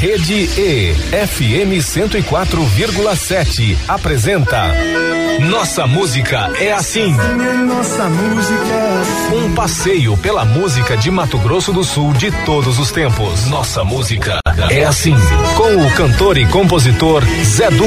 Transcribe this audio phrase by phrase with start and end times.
[0.00, 4.72] Rede E, FM 104,7 apresenta
[5.40, 7.14] Nossa Música é assim.
[7.66, 9.36] Nossa música é assim.
[9.36, 13.44] Um passeio pela música de Mato Grosso do Sul de todos os tempos.
[13.48, 14.40] Nossa música
[14.70, 15.14] é assim.
[15.58, 17.84] Com o cantor e compositor Zé Du.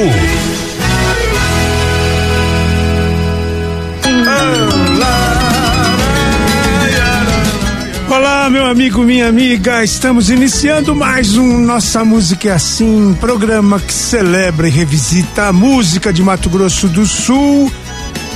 [8.44, 9.82] Olá, meu amigo, minha amiga.
[9.82, 16.12] Estamos iniciando mais um Nossa Música é Assim, programa que celebra e revisita a música
[16.12, 17.72] de Mato Grosso do Sul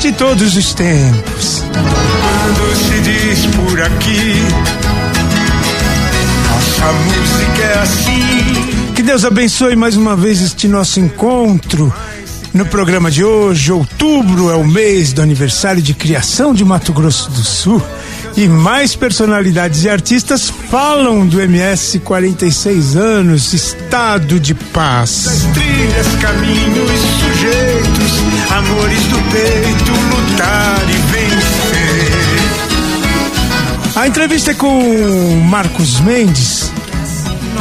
[0.00, 1.62] de todos os tempos.
[1.74, 4.32] Quando se diz por aqui,
[6.48, 8.94] nossa música é assim.
[8.94, 11.92] Que Deus abençoe mais uma vez este nosso encontro.
[12.54, 17.30] No programa de hoje, outubro é o mês do aniversário de criação de Mato Grosso
[17.30, 17.82] do Sul
[18.38, 25.24] e mais personalidades e artistas falam do MS 46 anos, estado de paz.
[25.24, 28.12] Das trilhas, caminhos, sujeitos,
[28.56, 32.12] amores do peito, lutar e vencer.
[33.96, 36.70] A entrevista é com Marcos Mendes,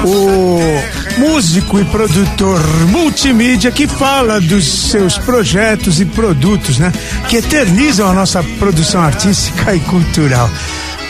[0.06, 0.60] o
[1.18, 6.94] músico e produtor multimídia que fala dos seus projetos e produtos, né?
[7.28, 10.50] Que eternizam a nossa produção artística e cultural.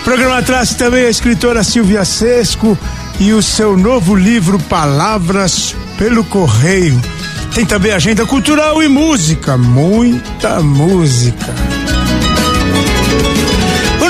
[0.01, 2.77] O programa traz também a escritora Silvia Sesco
[3.19, 7.01] e o seu novo livro Palavras pelo Correio.
[7.53, 11.76] Tem também agenda cultural e música, muita música.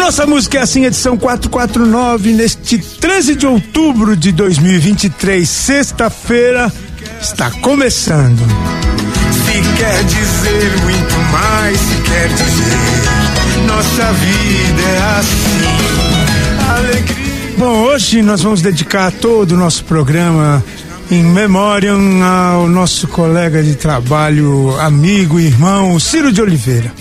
[0.07, 6.71] Nossa Música é assim, edição 449, neste 13 de outubro de 2023, sexta-feira,
[7.21, 8.39] está começando.
[9.33, 16.69] Se quer dizer muito mais, se quer dizer, nossa vida é assim.
[16.71, 17.55] Alegria.
[17.57, 20.63] Bom, hoje nós vamos dedicar todo o nosso programa
[21.11, 26.93] em memória ao nosso colega de trabalho, amigo irmão Ciro de Oliveira,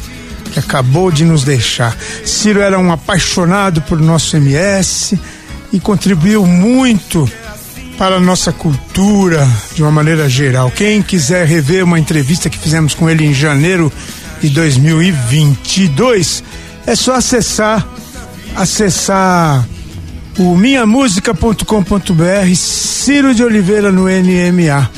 [0.56, 1.94] que acabou de nos deixar.
[2.24, 5.18] Ciro era um apaixonado por nosso MS
[5.70, 7.30] e contribuiu muito
[7.98, 10.70] para a nossa cultura de uma maneira geral.
[10.70, 13.92] Quem quiser rever uma entrevista que fizemos com ele em janeiro
[14.40, 16.42] de 2022,
[16.86, 17.86] é só acessar
[18.54, 19.66] acessar
[20.38, 24.90] o minhamusica.com.br Ciro de Oliveira no NMA.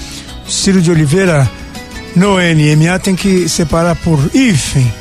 [0.49, 1.51] Ciro de Oliveira
[2.15, 4.98] no NMA tem que separar por hífen.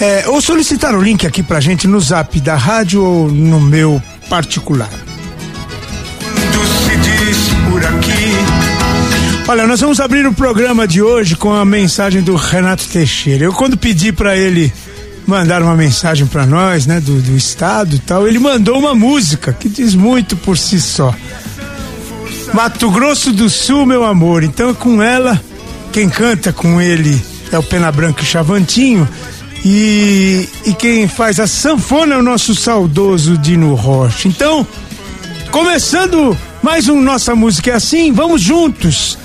[0.00, 4.02] É, ou solicitar o link aqui pra gente no zap da rádio ou no meu
[4.28, 4.90] particular.
[6.24, 7.38] Quando se diz
[7.70, 8.62] por aqui,
[9.48, 13.44] Olha, nós vamos abrir o programa de hoje com a mensagem do Renato Teixeira.
[13.44, 14.72] Eu quando pedi para ele
[15.26, 19.52] mandar uma mensagem para nós, né, do, do estado e tal, ele mandou uma música
[19.52, 21.12] que diz muito por si só.
[22.54, 24.44] Mato Grosso do Sul, meu amor.
[24.44, 25.40] Então, com ela,
[25.92, 27.20] quem canta com ele
[27.50, 29.08] é o Pena Branca e Chavantinho.
[29.64, 34.26] E, e quem faz a sanfona é o nosso saudoso Dino Rocha.
[34.26, 34.66] Então,
[35.50, 39.18] começando mais um Nossa Música é Assim, vamos juntos.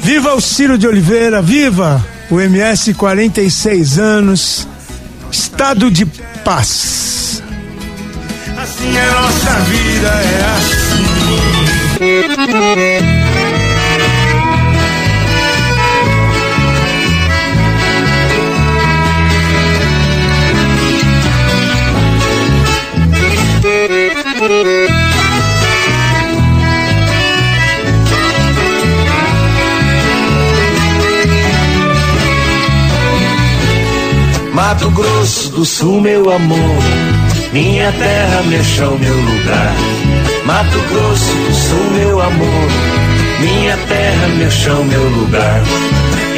[0.00, 4.66] Viva o Ciro de Oliveira, viva o MS 46 anos,
[5.30, 6.06] estado de
[6.44, 7.42] paz.
[8.56, 10.44] assim é nossa vida, é
[12.76, 13.27] assim.
[34.54, 36.58] Mato Grosso do Sul, meu amor,
[37.52, 39.74] minha terra, meu chão, meu lugar.
[40.44, 42.68] Mato Grosso do Sul, meu amor,
[43.40, 45.62] minha terra, meu chão, meu lugar.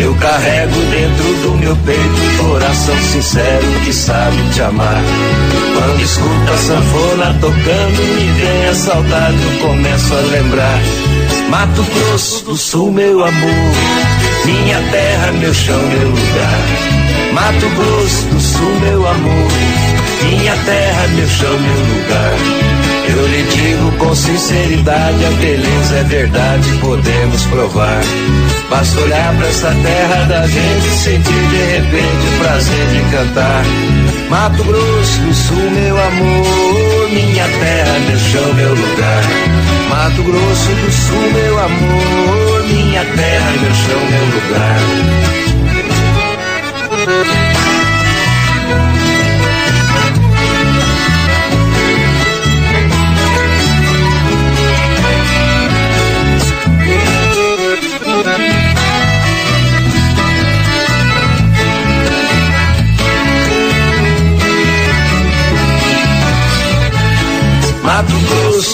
[0.00, 4.96] Eu carrego dentro do meu peito um coração sincero que sabe te amar.
[5.74, 10.80] Quando escuta a sanfona tocando, me vem a saudade, eu começo a lembrar.
[11.50, 13.74] Mato Grosso do Sul, meu amor,
[14.46, 16.60] minha terra, meu chão, meu lugar.
[17.34, 19.52] Mato Grosso do Sul, meu amor,
[20.22, 22.79] minha terra, meu chão, meu lugar.
[23.08, 28.00] Eu lhe digo com sinceridade, a beleza é verdade, podemos provar.
[28.68, 33.64] Basta olhar pra essa terra da gente e sentir de repente o prazer de cantar.
[34.28, 39.24] Mato Grosso do Sul, meu amor, minha terra, meu chão, meu lugar.
[39.88, 45.39] Mato Grosso do Sul, meu amor, minha terra, meu chão, meu lugar.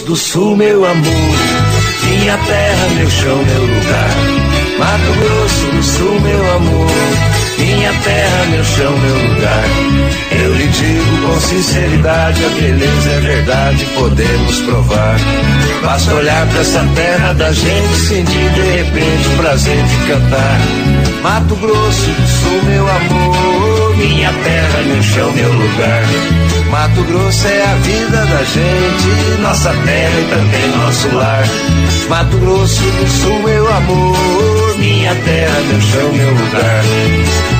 [0.06, 1.36] Do Sul, meu amor,
[2.04, 4.10] minha terra, meu chão, meu lugar.
[4.78, 6.90] Mato Grosso do Sul, meu amor,
[7.58, 9.64] minha terra, meu chão, meu lugar.
[10.30, 15.16] Eu lhe digo com sinceridade, a beleza é verdade, podemos provar.
[15.82, 20.60] Basta olhar pra essa terra da gente, sentir de repente o prazer de cantar.
[21.22, 26.02] Mato Grosso do Sul, meu amor, minha terra, meu chão, meu lugar.
[26.70, 31.44] Mato Grosso é a vida da gente, nossa terra e também nosso lar.
[32.08, 37.55] Mato Grosso do Sul, meu amor, minha terra, meu chão, meu lugar.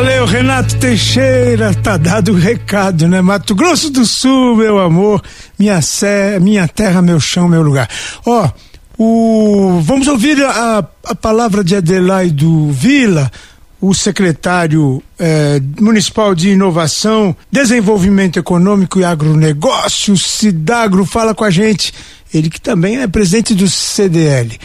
[0.00, 3.20] Valeu, Renato Teixeira, tá dado o recado, né?
[3.20, 5.22] Mato Grosso do Sul, meu amor,
[5.58, 7.86] minha, sé, minha terra, meu chão, meu lugar.
[8.24, 8.48] Ó,
[8.96, 13.30] o, vamos ouvir a, a palavra de Adelaido Vila,
[13.78, 21.92] o secretário eh, municipal de inovação, desenvolvimento econômico e agronegócio, Cidagro, fala com a gente.
[22.32, 24.58] Ele que também é presidente do CDL.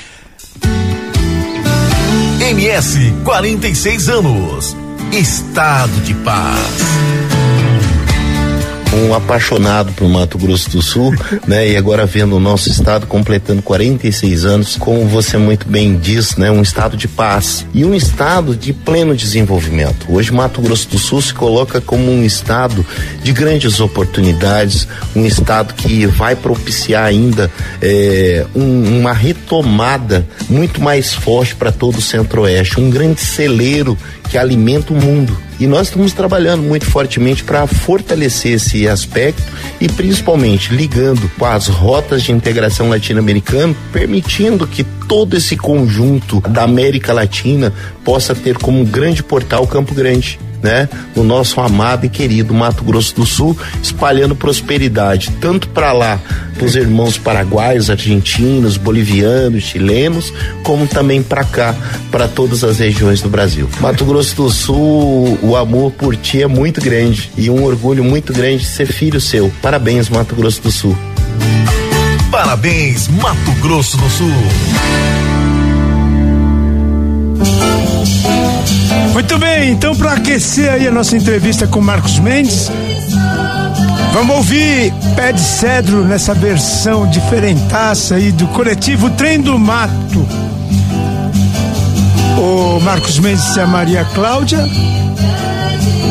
[2.39, 4.84] MS 46 anos.
[5.11, 7.24] Estado de paz
[8.95, 11.13] um apaixonado por Mato Grosso do Sul,
[11.45, 11.69] né?
[11.69, 16.49] E agora vendo o nosso estado completando 46 anos, como você muito bem diz, né?
[16.49, 20.05] Um estado de paz e um estado de pleno desenvolvimento.
[20.09, 22.85] Hoje Mato Grosso do Sul se coloca como um estado
[23.21, 27.51] de grandes oportunidades, um estado que vai propiciar ainda
[27.81, 33.97] é, um, uma retomada muito mais forte para todo o Centro-Oeste, um grande celeiro
[34.29, 35.44] que alimenta o mundo.
[35.59, 39.41] E nós estamos trabalhando muito fortemente para fortalecer esse aspecto
[39.79, 46.63] e principalmente ligando com as rotas de integração latino-americana, permitindo que todo esse conjunto da
[46.63, 47.73] América Latina
[48.03, 50.89] possa ter como grande portal Campo Grande né?
[51.15, 56.19] No nosso amado e querido Mato Grosso do Sul, espalhando prosperidade tanto para lá,
[56.55, 60.33] para os irmãos paraguaios, argentinos, bolivianos, chilenos,
[60.63, 61.75] como também para cá,
[62.09, 63.69] para todas as regiões do Brasil.
[63.79, 68.33] Mato Grosso do Sul, o amor por ti é muito grande e um orgulho muito
[68.33, 69.53] grande de ser filho seu.
[69.61, 70.97] Parabéns, Mato Grosso do Sul.
[72.31, 75.24] Parabéns, Mato Grosso do Sul.
[79.15, 82.69] Muito bem, então para aquecer aí a nossa entrevista com Marcos Mendes,
[84.11, 90.27] vamos ouvir Pé de Cedro nessa versão diferentaça aí do coletivo Trem do Mato.
[92.37, 94.59] O Marcos Mendes e a Maria Cláudia,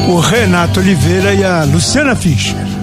[0.09, 2.74] o Renato Oliveira e a Luciana Fischer.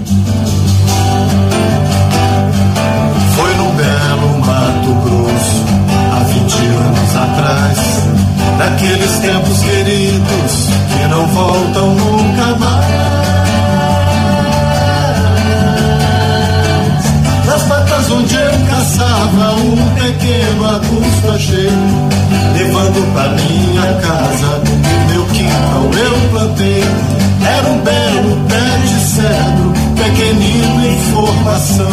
[8.62, 13.02] Daqueles tempos queridos que não voltam nunca mais.
[17.48, 21.72] Nas matas onde eu caçava um pequeno arbusto cheio,
[22.56, 24.62] levando pra minha casa,
[25.10, 26.84] meu quintal eu plantei.
[27.44, 31.92] Era um belo pé de cedro, pequenino em formação,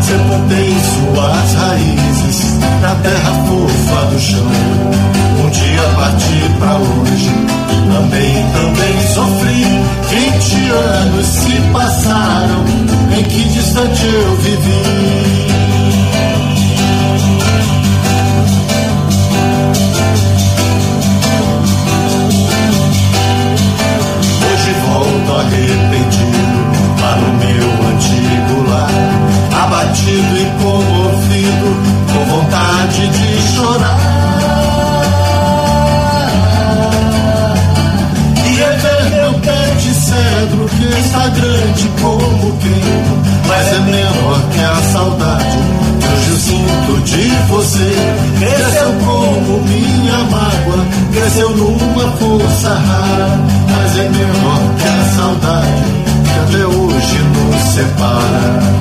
[0.00, 5.04] sepultei suas raízes na terra fofa do chão
[5.54, 7.30] dia parti pra longe.
[7.92, 9.64] Também, também sofri.
[10.10, 12.64] Vinte anos se passaram,
[13.16, 15.63] em que distante eu vivi.
[53.70, 58.73] Mas é menor que a saudade que até hoje nos separa.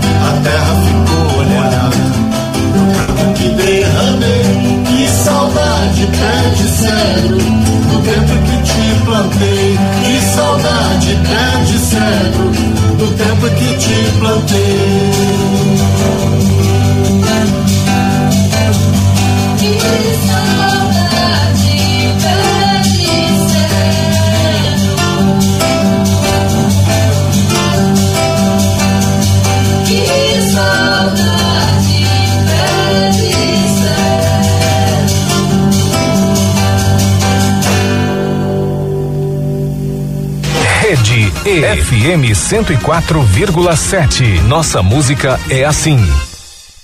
[41.84, 44.42] FM 104,7.
[44.48, 45.98] Nossa música é assim.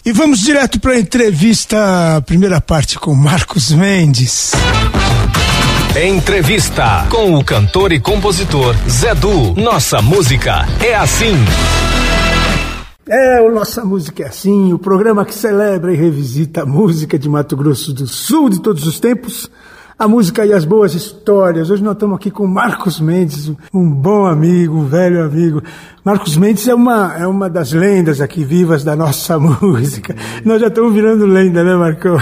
[0.06, 4.52] E vamos direto para a entrevista, primeira parte com Marcos Mendes.
[5.96, 9.54] Entrevista com o cantor e compositor Zé Du.
[9.54, 11.34] Nossa música é assim.
[13.08, 17.30] É, o Nossa Música é Assim, o programa que celebra e revisita a música de
[17.30, 19.50] Mato Grosso do Sul de todos os tempos,
[20.00, 21.70] a música e as boas histórias.
[21.70, 25.62] Hoje nós estamos aqui com Marcos Mendes, um bom amigo, um velho amigo.
[26.06, 30.16] Marcos Mendes é uma, é uma das lendas aqui vivas da nossa música.
[30.46, 32.16] Nós já estamos virando lenda, né, Marcão?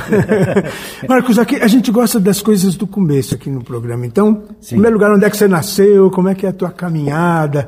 [1.08, 4.08] Marcos, aqui a gente gosta das coisas do começo aqui no programa.
[4.08, 6.10] Então, em primeiro lugar, onde é que você nasceu?
[6.10, 7.68] Como é que é a tua caminhada?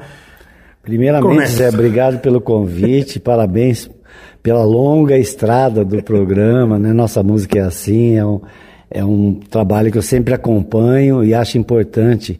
[0.81, 1.55] Primeiramente, Começa.
[1.55, 3.87] Zé, obrigado pelo convite, parabéns
[4.41, 6.93] pela longa estrada do programa, né?
[6.93, 8.41] Nossa música é assim, é um,
[8.89, 12.39] é um trabalho que eu sempre acompanho e acho importante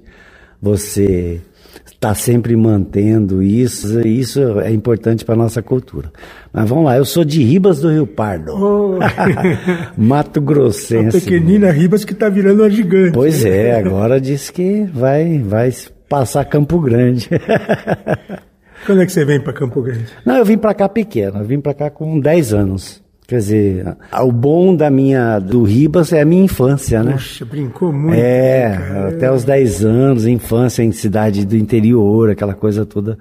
[0.61, 1.41] você
[1.85, 6.11] estar sempre mantendo isso, isso é importante para nossa cultura.
[6.51, 8.53] Mas vamos lá, eu sou de Ribas do Rio Pardo,
[9.97, 11.19] Mato A Grossense.
[11.19, 13.11] pequenina Ribas que está virando uma gigante.
[13.11, 15.73] Pois é, agora diz que vai, vai
[16.07, 17.29] passar Campo Grande.
[18.85, 20.05] Quando é que você vem para Campo Grande?
[20.25, 23.03] Não, eu vim pra cá pequeno, eu vim pra cá com 10 anos.
[23.29, 27.11] Quer dizer, o bom da minha do Ribas é a minha infância, né?
[27.11, 28.19] Puxa, brincou muito.
[28.19, 29.09] É, cara.
[29.09, 33.19] até os 10 anos, infância em cidade do interior, aquela coisa toda.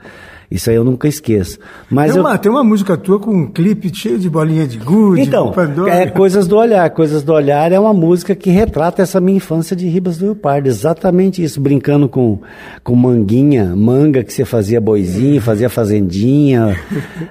[0.50, 1.58] Isso aí eu nunca esqueço.
[1.90, 4.78] Mas Tem eu, uma, tem uma música tua com um clipe cheio de bolinha de
[4.78, 5.52] gude, então,
[5.86, 6.88] é Coisas do Olhar.
[6.90, 10.34] Coisas do Olhar é uma música que retrata essa minha infância de Ribas do Rio
[10.34, 10.66] Pardo.
[10.66, 12.38] Exatamente isso, brincando com,
[12.82, 16.76] com manguinha, manga que você fazia boizinho, fazia fazendinha,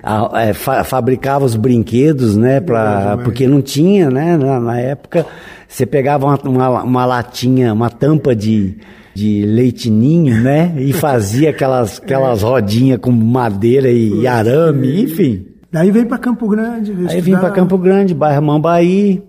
[0.03, 2.59] a- é, fa- fabricava os brinquedos, né?
[2.59, 4.38] Pra, porque não tinha, né?
[4.38, 5.25] Na, na época,
[5.67, 8.77] você pegava uma, uma, uma latinha, uma tampa de
[9.17, 10.75] de leitinho, né?
[10.77, 15.47] E fazia aquelas, aquelas rodinhas com madeira e arame, enfim.
[15.71, 16.93] Daí vem para Campo Grande.
[16.93, 17.50] veio Aí vim para.
[17.50, 19.24] Campo Grande, bairro Mambaí,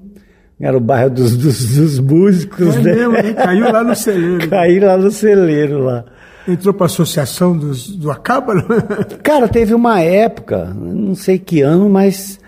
[0.60, 2.94] era o bairro dos, dos, dos músicos, É né?
[2.96, 3.34] mesmo, hein?
[3.34, 4.48] Caiu lá no celeiro.
[4.50, 6.04] Caí lá no celeiro lá.
[6.46, 8.54] Entrou para a associação dos, do Acaba?
[9.22, 12.38] Cara, teve uma época, não sei que ano, mas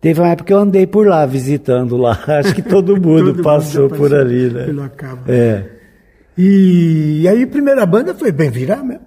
[0.00, 2.18] teve uma época que eu andei por lá, visitando lá.
[2.26, 4.64] Acho que todo mundo Todo mundo passou por passou ali, né?
[4.64, 5.22] Pelo Acaba.
[5.28, 5.77] É.
[6.38, 9.02] E, aí primeira banda foi Bem Virar mesmo.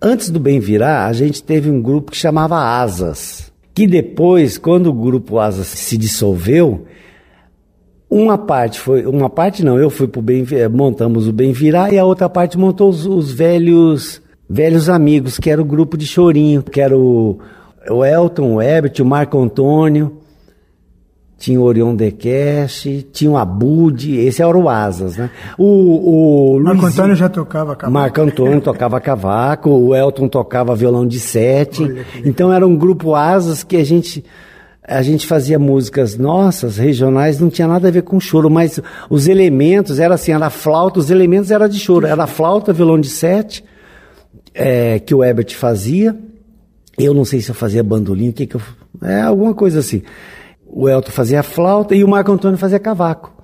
[0.00, 3.52] Antes do Bem Virar, a gente teve um grupo que chamava Asas.
[3.74, 6.86] Que depois, quando o grupo Asas se dissolveu,
[8.08, 9.04] uma parte foi.
[9.06, 12.56] Uma parte não, eu fui pro Bem montamos o Bem Virar e a outra parte
[12.56, 17.38] montou os, os velhos velhos amigos, que era o grupo de chorinho, que era o,
[17.88, 20.19] o Elton, o Herbert, o Marco Antônio,
[21.40, 25.30] tinha o Orion Decast, tinha o Abud, esse era o Asas, né?
[25.56, 27.90] O, o Marco Luizinho- Antônio já tocava cavaco.
[27.98, 31.82] Marco Antônio tocava cavaco, o Elton tocava violão de sete.
[32.26, 34.22] Então era um grupo asas que a gente
[34.86, 38.78] a gente fazia músicas nossas, regionais, não tinha nada a ver com choro, mas
[39.08, 43.08] os elementos era assim, era flauta, os elementos era de choro, era flauta, violão de
[43.08, 43.64] sete,
[44.52, 46.14] é, que o Ebert fazia.
[46.98, 48.60] Eu não sei se eu fazia bandolim, o que que eu
[49.02, 50.02] é alguma coisa assim.
[50.72, 53.34] O Elton fazia flauta e o Marco Antônio fazia cavaco.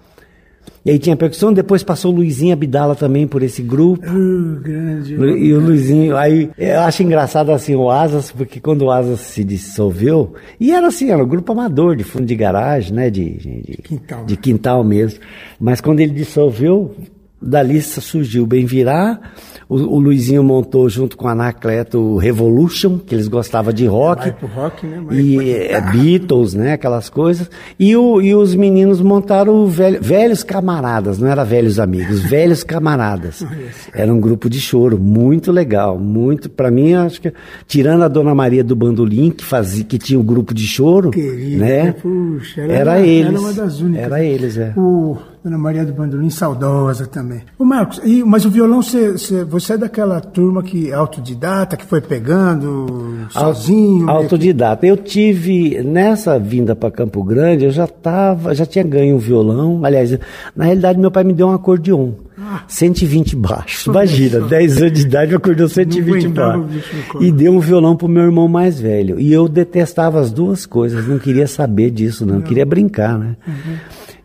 [0.84, 4.06] E aí tinha percussão, depois passou o Luizinho Abdala também por esse grupo.
[4.08, 5.14] Uh, grande.
[5.14, 9.42] E o Luizinho, aí eu acho engraçado assim o Asas, porque quando o Asas se
[9.42, 13.10] dissolveu, e era assim, era um grupo amador, de fundo de garagem, né?
[13.10, 14.24] De, de, de- Quintal.
[14.26, 15.18] de quintal mesmo.
[15.58, 16.94] Mas quando ele dissolveu,
[17.40, 19.20] da lista surgiu Bem Virar,
[19.68, 24.22] o, o Luizinho montou junto com a Anacleto o Revolution, que eles gostavam de rock.
[24.22, 25.02] Vai pro rock, né?
[25.04, 26.72] Vai E é, Beatles, né?
[26.72, 27.50] Aquelas coisas.
[27.78, 33.44] E, o, e os meninos montaram velho, velhos camaradas, não era velhos amigos, velhos camaradas.
[33.92, 36.48] Era um grupo de choro, muito legal, muito.
[36.50, 37.32] Para mim, acho que
[37.66, 41.64] tirando a Dona Maria do Bandolim que fazia, que tinha o grupo de choro, Querida,
[41.64, 41.92] né?
[41.92, 43.28] puxa, era, era- eles.
[43.30, 44.04] era uma das únicas.
[44.04, 44.72] Era eles, é.
[44.76, 47.42] O Dona Maria do Bandolim, saudosa também.
[47.56, 51.76] O Marcos, e- mas o violão, você, você, você é daquela turma que é autodidata,
[51.76, 54.06] que foi pegando sozinho?
[54.06, 54.12] né?
[54.12, 54.84] Autodidata.
[54.84, 59.84] Eu tive, nessa vinda para Campo Grande, eu já tava, já tinha ganho um violão.
[59.84, 60.18] Aliás,
[60.56, 62.10] na realidade, meu pai me deu um acordeon.
[62.38, 62.62] Ah.
[62.68, 63.86] 120 baixos.
[63.86, 66.84] Imagina, 10 anos de idade, um acordeon 120 aguentava o baixos.
[67.20, 69.18] E deu um violão pro meu irmão mais velho.
[69.20, 73.36] E eu detestava as duas coisas, não queria saber disso, não, queria brincar, né?
[73.46, 73.76] Uhum.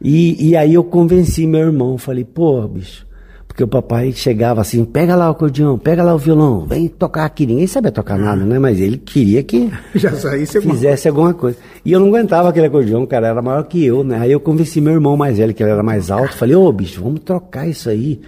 [0.01, 3.05] E, e aí eu convenci meu irmão, falei, pô, bicho.
[3.51, 7.25] Porque o papai chegava assim, pega lá o acordeão, pega lá o violão, vem tocar
[7.25, 7.45] aqui.
[7.45, 8.57] Ninguém sabia tocar nada, né?
[8.57, 11.57] Mas ele queria que Já saísse fizesse alguma coisa.
[11.83, 14.19] E eu não aguentava aquele acordeão, cara, era maior que eu, né?
[14.19, 17.03] Aí eu convenci meu irmão mais velho, que ele era mais alto, falei, ô bicho,
[17.03, 18.21] vamos trocar isso aí.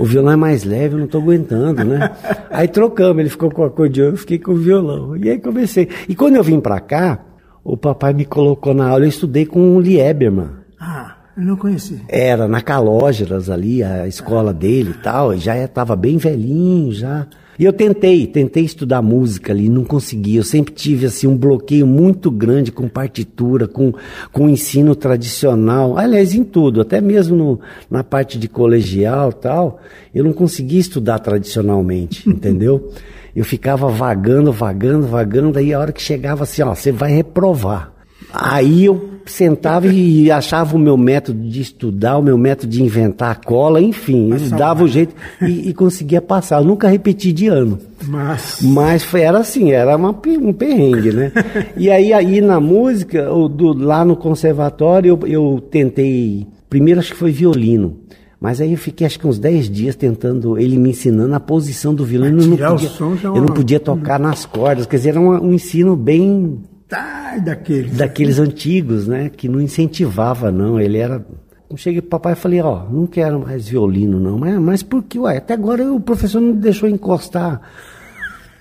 [0.00, 2.10] o violão é mais leve, eu não tô aguentando, né?
[2.50, 5.16] aí trocamos, ele ficou com o acordeão, eu fiquei com o violão.
[5.16, 5.88] E aí comecei.
[6.08, 7.24] E quando eu vim pra cá,
[7.62, 10.65] o papai me colocou na aula, eu estudei com o Lieberman.
[10.80, 12.00] Ah, eu não conheci.
[12.08, 17.26] Era na Calógeras ali, a escola dele e tal, e já estava bem velhinho, já.
[17.58, 20.36] E eu tentei, tentei estudar música ali, não consegui.
[20.36, 23.94] Eu sempre tive assim um bloqueio muito grande com partitura, com,
[24.30, 25.96] com ensino tradicional.
[25.96, 29.80] Aliás, em tudo, até mesmo no, na parte de colegial tal,
[30.14, 32.92] eu não conseguia estudar tradicionalmente, entendeu?
[33.34, 37.95] Eu ficava vagando, vagando, vagando, aí a hora que chegava assim, ó, você vai reprovar.
[38.38, 43.32] Aí eu sentava e achava o meu método de estudar, o meu método de inventar
[43.32, 46.60] a cola, enfim, dava o jeito e, e, conseguia passar.
[46.60, 47.78] Eu nunca repeti de ano.
[48.06, 51.32] Mas, Mas foi, era assim, era uma, um perrengue, né?
[51.76, 56.46] e aí, aí na música, do, lá no conservatório, eu, eu tentei.
[56.68, 57.96] Primeiro acho que foi violino.
[58.38, 61.94] Mas aí eu fiquei acho que uns 10 dias tentando, ele me ensinando a posição
[61.94, 62.42] do violino.
[62.42, 62.90] Eu não, podia,
[63.24, 67.96] eu não podia tocar nas cordas, quer dizer, era um, um ensino bem Tá, daqueles.
[67.96, 69.28] Daqueles antigos, né?
[69.28, 70.80] Que não incentivava, não.
[70.80, 71.24] Ele era.
[71.68, 74.38] Eu cheguei pro papai e falei, ó, não quero mais violino, não.
[74.38, 75.38] Mas, mas por que, ué?
[75.38, 77.60] Até agora o professor não deixou encostar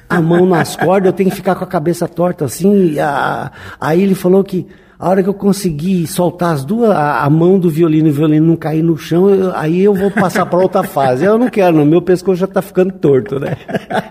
[0.10, 2.98] a mão nas cordas, eu tenho que ficar com a cabeça torta assim.
[3.00, 4.66] A, aí ele falou que
[4.98, 8.14] a hora que eu conseguir soltar as duas, a, a mão do violino e o
[8.14, 11.26] violino não cair no chão, eu, aí eu vou passar para outra fase.
[11.26, 11.86] Eu não quero, não.
[11.86, 13.58] Meu pescoço já está ficando torto, né?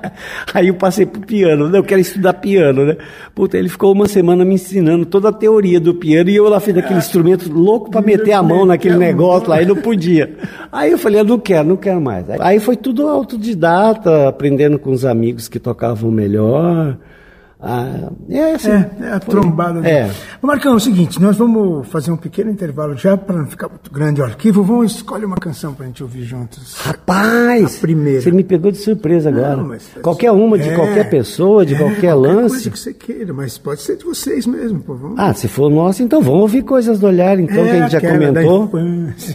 [0.52, 1.74] aí eu passei pro piano.
[1.74, 2.96] Eu quero estudar piano, né?
[3.34, 6.60] Puta, ele ficou uma semana me ensinando toda a teoria do piano e eu lá
[6.60, 10.36] fiz aquele instrumento louco para meter a mão naquele negócio lá e não podia.
[10.70, 12.28] Aí eu falei, eu não quero, não quero mais.
[12.40, 16.96] Aí foi tudo autodidata, aprendendo com os amigos que tocavam melhor.
[17.66, 19.80] Ah, é, assim, é, é a trombada.
[19.80, 19.90] Né?
[19.90, 20.10] É.
[20.42, 23.90] Marcão, é o seguinte, nós vamos fazer um pequeno intervalo já para não ficar muito
[23.90, 24.62] grande o arquivo.
[24.62, 26.76] Vamos escolher uma canção para a gente ouvir juntos.
[26.76, 27.78] Rapaz!
[27.78, 28.20] A primeira.
[28.20, 29.56] Você me pegou de surpresa agora.
[29.56, 32.48] Não, mas, qualquer uma, de é, qualquer pessoa, de é, qualquer, qualquer lance.
[32.50, 34.80] coisa que você queira, mas pode ser de vocês mesmo.
[34.80, 35.18] Pô, vamos...
[35.18, 38.00] Ah, se for nosso, então vamos ouvir coisas do olhar, então, que a gente já
[38.02, 38.70] comentou.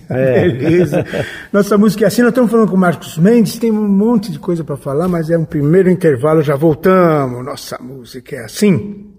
[0.07, 0.49] É.
[0.53, 1.03] Beleza.
[1.51, 4.37] Nossa música é assim, nós estamos falando com o Marcos Mendes, tem um monte de
[4.37, 7.43] coisa para falar, mas é um primeiro intervalo, já voltamos.
[7.43, 9.13] Nossa música que é assim.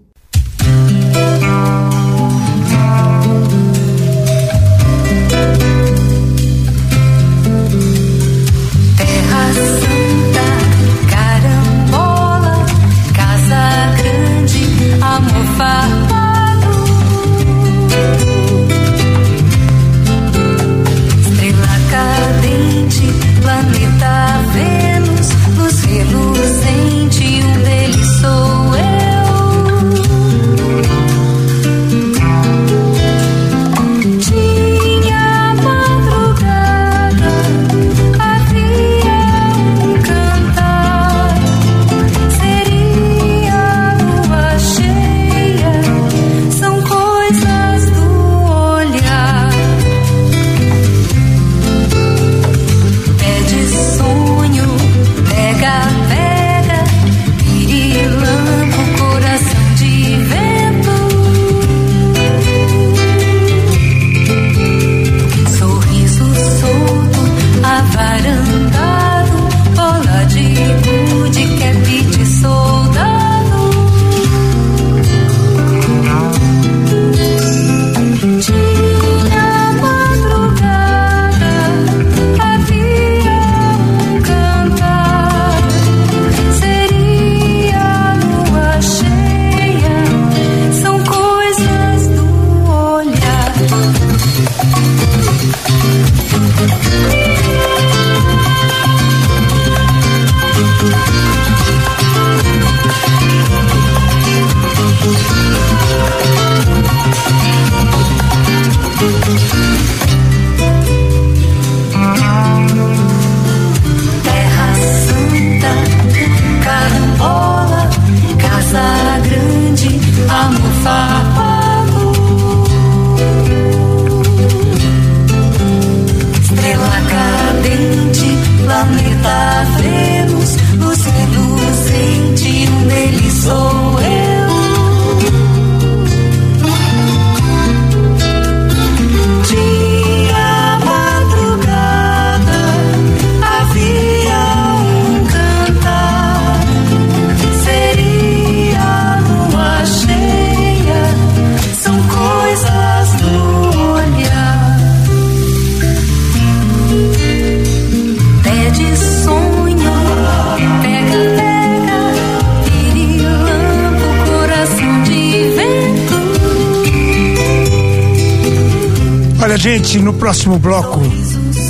[169.71, 170.99] Gente no próximo bloco.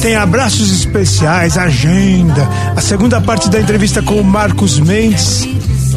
[0.02, 5.48] Tem abraços especiais, agenda, a segunda parte da entrevista com o Marcos Mendes,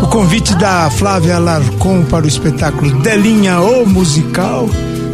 [0.02, 4.68] o convite da Flávia Larcon para o espetáculo Delinha ou Musical,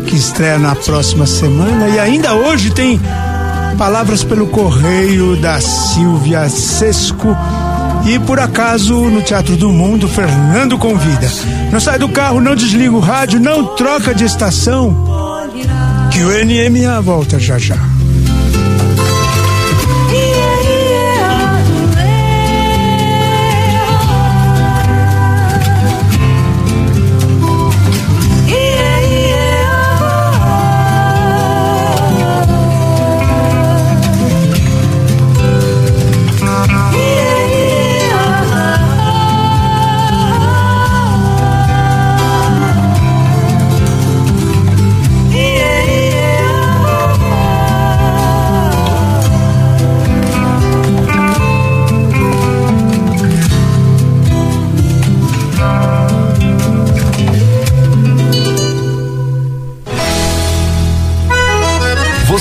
[0.05, 1.89] que estreia na próxima semana.
[1.91, 3.01] E ainda hoje tem
[3.79, 7.37] palavras pelo correio da Silvia Sesco.
[8.05, 11.31] E por acaso, no Teatro do Mundo, Fernando convida.
[11.71, 15.10] Não sai do carro, não desliga o rádio, não troca de estação.
[16.13, 17.80] Que o NMA volta já já.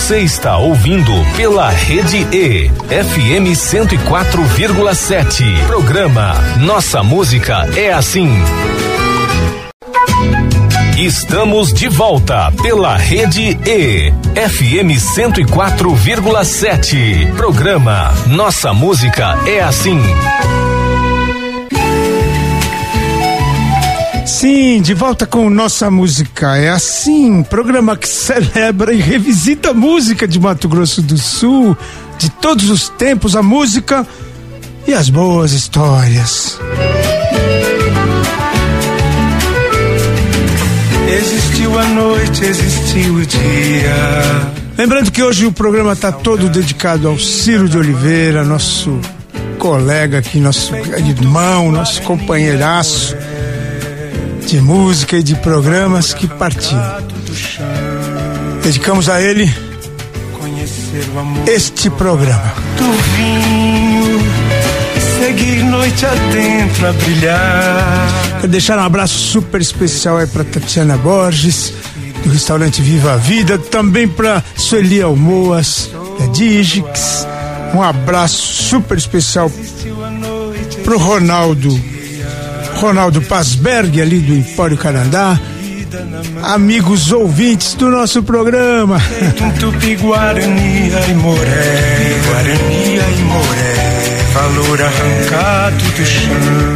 [0.10, 5.67] Você está ouvindo pela Rede E, FM 104,7.
[5.67, 8.28] Programa Nossa Música é Assim.
[10.98, 17.32] Estamos de volta pela Rede E, FM 104,7.
[17.36, 20.02] Programa Nossa Música é Assim.
[24.39, 26.56] Sim, de volta com nossa música.
[26.56, 31.75] É assim, programa que celebra e revisita a música de Mato Grosso do Sul,
[32.17, 34.08] de todos os tempos, a música
[34.88, 36.58] e as boas histórias.
[41.10, 44.54] Existiu a noite, existiu o dia.
[44.78, 49.02] Lembrando que hoje o programa está todo dedicado ao Ciro de Oliveira, nosso
[49.58, 53.17] colega aqui, nosso irmão, nosso companheiraço
[54.45, 56.78] de música e de programas que partiu.
[58.63, 59.52] Dedicamos a ele
[61.47, 62.54] este programa.
[62.78, 64.19] Do vinho,
[65.19, 68.10] seguir noite adentro a brilhar.
[68.41, 71.73] Quero deixar um abraço super especial aí para Tatiana Borges,
[72.23, 77.28] do restaurante Viva a Vida, também para Sueli Almoas, da Digix.
[77.73, 79.52] Um abraço super especial
[80.84, 81.99] pro Ronaldo
[82.80, 85.38] Ronaldo Pasberg, ali do Empório Canadá.
[86.42, 89.02] Amigos ouvintes do nosso programa.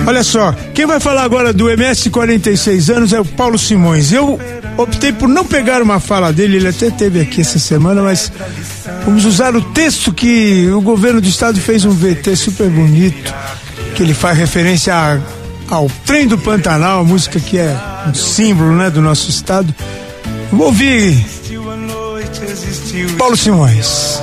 [0.06, 4.12] Olha só, quem vai falar agora do MS 46 anos é o Paulo Simões.
[4.12, 4.38] Eu
[4.76, 8.30] optei por não pegar uma fala dele, ele até teve aqui essa semana, mas
[9.06, 13.34] vamos usar o texto que o governo do estado fez um VT super bonito,
[13.96, 15.43] que ele faz referência a
[15.74, 17.76] ao Trem do Pantanal, a música que é
[18.08, 19.74] um símbolo né, do nosso estado.
[20.52, 21.26] Vou ouvir
[23.18, 24.22] Paulo Simões.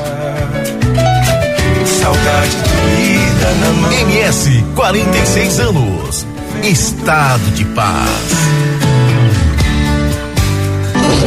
[2.01, 3.93] Saudade doída na mão.
[3.93, 6.27] MS 46 anos.
[6.63, 8.09] Estado de paz.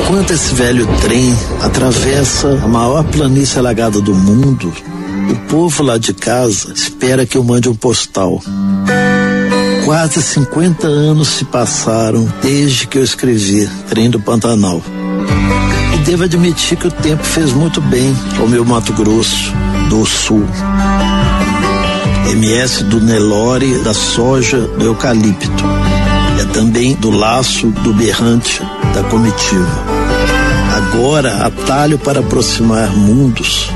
[0.05, 4.73] Enquanto esse velho trem atravessa a maior planície alagada do mundo,
[5.29, 8.41] o povo lá de casa espera que eu mande um postal.
[9.85, 14.81] Quase 50 anos se passaram desde que eu escrevi Trem do Pantanal.
[15.93, 19.51] E devo admitir que o tempo fez muito bem ao meu Mato Grosso
[19.89, 20.47] do Sul.
[22.31, 25.63] MS do Nelore, da soja, do eucalipto.
[26.39, 28.61] É também do laço, do berrante,
[28.93, 29.83] da comitiva.
[30.77, 33.69] Agora, atalho para aproximar mundos,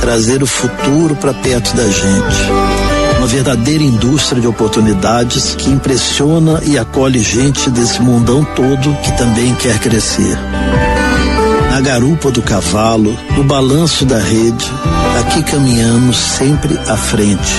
[0.00, 2.89] trazer o futuro para perto da gente
[3.20, 9.54] uma verdadeira indústria de oportunidades que impressiona e acolhe gente desse mundão todo que também
[9.56, 10.38] quer crescer.
[11.70, 14.66] Na garupa do cavalo, no balanço da rede,
[15.20, 17.52] aqui caminhamos sempre à frente,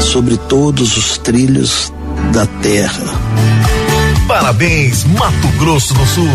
[0.00, 1.92] sobre todos os trilhos
[2.32, 3.02] da terra.
[4.28, 6.28] Parabéns, Mato Grosso do Sul.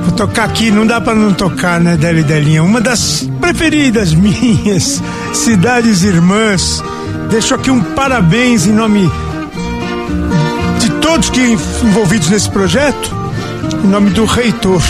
[0.03, 2.63] vou tocar aqui, não dá para não tocar, né, Délio e Delinha?
[2.63, 6.84] Uma das preferidas minhas, Cidades Irmãs.
[7.29, 9.10] Deixo aqui um parabéns em nome
[11.12, 11.41] todos que
[11.84, 13.13] envolvidos nesse projeto,
[13.84, 14.82] em nome do reitor.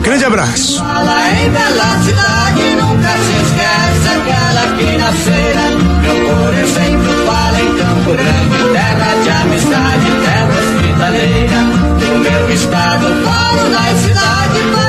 [0.00, 0.78] Grande abraço.
[0.78, 5.64] Fala em bela cidade, nunca se esquece aquela que nascera.
[6.08, 11.60] Eu, por exemplo, falo em Campo Grande, terra de amizade, terra hospitaleira.
[12.00, 14.81] Do meu estado, falo nas cidades,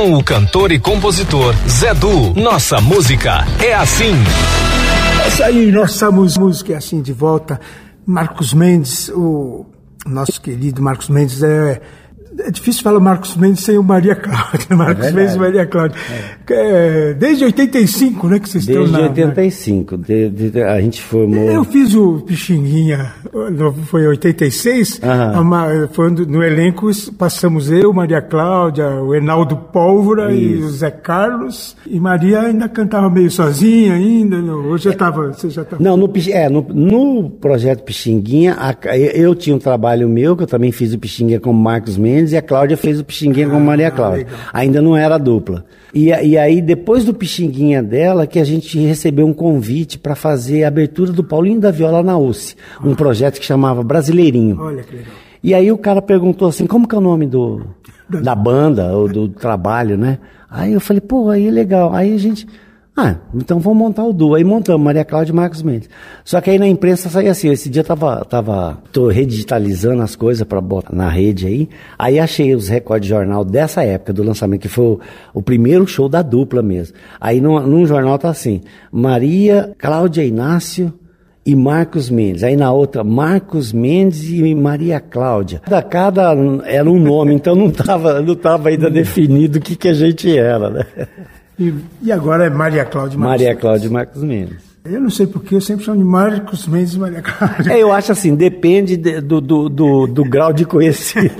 [0.00, 2.32] com o cantor e compositor Zé Du.
[2.32, 4.14] Nossa música é assim.
[5.26, 7.60] Essa aí, nossa música é assim de volta.
[8.06, 9.66] Marcos Mendes, o
[10.06, 11.82] nosso querido Marcos Mendes é.
[12.46, 14.66] É difícil falar Marcos Mendes sem o Maria Cláudia.
[14.76, 15.14] Marcos verdade.
[15.16, 15.96] Mendes e Maria Cláudia.
[16.50, 19.08] É, desde 85, né, que vocês Desde estão na.
[19.08, 19.96] 85.
[19.98, 21.50] de- de- a gente formou.
[21.50, 23.12] Eu fiz o Pixinguinha,
[23.86, 25.32] foi em 86, Aham.
[25.38, 30.90] a ma- foi no, elenco, passamos eu, Maria Cláudia, o Enaldo Pólvora e o Zé
[30.90, 35.82] Carlos, e Maria ainda cantava meio sozinha ainda, hoje já estava, você já estava...
[35.82, 40.42] Não, no, é, no, no projeto Pixinguinha, a- eu, eu tinha um trabalho meu, que
[40.42, 43.58] eu também fiz o Pixinguinha com Marcos Mendes, e a Cláudia fez o Pixinguinha com
[43.60, 44.26] Maria Cláudia.
[44.52, 45.64] Ainda não era dupla.
[45.92, 50.64] E, e aí, depois do Pixinguinha dela, que a gente recebeu um convite para fazer
[50.64, 54.56] a abertura do Paulinho da Viola na UCI, um projeto que chamava Brasileirinho.
[54.60, 55.12] Olha que legal.
[55.42, 57.62] E aí o cara perguntou assim, como que é o nome do
[58.08, 60.18] da banda ou do trabalho, né?
[60.50, 61.94] Aí eu falei, pô, aí é legal.
[61.94, 62.46] Aí a gente,
[63.00, 64.34] ah, então vamos montar o duo.
[64.34, 65.88] Aí montamos Maria Cláudia e Marcos Mendes.
[66.22, 70.46] Só que aí na imprensa saía assim, esse dia tava, tava, tô redigitalizando as coisas
[70.46, 71.68] para botar na rede aí.
[71.98, 75.00] Aí achei os recordes de jornal dessa época do lançamento, que foi o,
[75.32, 76.94] o primeiro show da dupla mesmo.
[77.18, 78.60] Aí num, num jornal tá assim,
[78.92, 80.92] Maria Cláudia Inácio
[81.46, 82.42] e Marcos Mendes.
[82.42, 85.60] Aí na outra, Marcos Mendes e Maria Cláudia.
[85.60, 86.34] Cada, cada
[86.66, 90.36] era um nome, então não estava não tava ainda definido o que, que a gente
[90.36, 90.84] era, né?
[91.60, 93.54] E, e agora é Maria Cláudia Marcos Maria.
[93.56, 94.70] Cláudia Marcos Mendes.
[94.82, 97.70] Eu não sei porque, eu sempre chamo de Marcos Mendes e Maria Cláudia.
[97.70, 101.36] É, eu acho assim, depende de- do, do, do, do grau de conhecimento,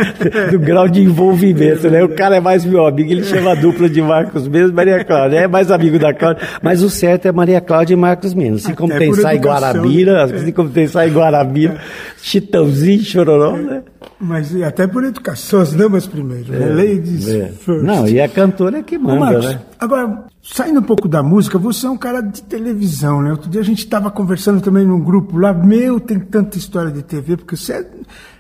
[0.53, 2.05] do grau de envolvimento, né?
[2.05, 5.03] O cara é mais meu amigo, ele chama a dupla de Marcos Mendes e Maria
[5.03, 5.39] Cláudia.
[5.39, 8.69] É mais amigo da Cláudia, mas o certo é Maria Cláudia e Marcos Mendes.
[8.69, 10.53] Por Sai educação, Guarabira, né?
[10.53, 11.81] como tem Sai Guarabira,
[12.21, 13.83] Chitãozinho, Chororó, né?
[14.21, 16.53] Mas até por educação, as damas primeiro.
[16.53, 16.67] né?
[16.67, 17.47] Ladies É.
[17.59, 17.83] first.
[17.85, 19.61] Não, e a cantora é que manda, Marcos, né?
[19.81, 23.31] Agora, saindo um pouco da música, você é um cara de televisão, né?
[23.33, 27.03] Outro dia a gente estava conversando também num grupo lá, meu, tem tanta história de
[27.03, 27.87] TV, porque você é,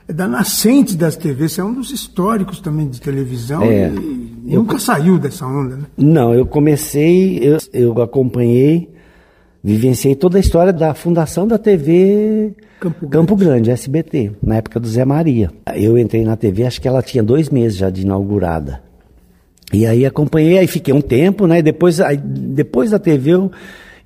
[0.09, 3.91] é da nascente das TVs, você é um dos históricos também de televisão É.
[4.45, 5.85] e nunca saiu dessa onda, né?
[5.97, 8.91] Não, eu comecei, eu, eu acompanhei,
[9.63, 14.89] vivenciei toda a história da fundação da TV Campo Campo, Grande, SBT, na época do
[14.89, 15.51] Zé Maria.
[15.75, 18.83] Eu entrei na TV, acho que ela tinha dois meses já de inaugurada.
[19.73, 21.63] E aí acompanhei, aí fiquei um tempo, né?
[21.63, 23.53] Depois, aí, depois da TV eu,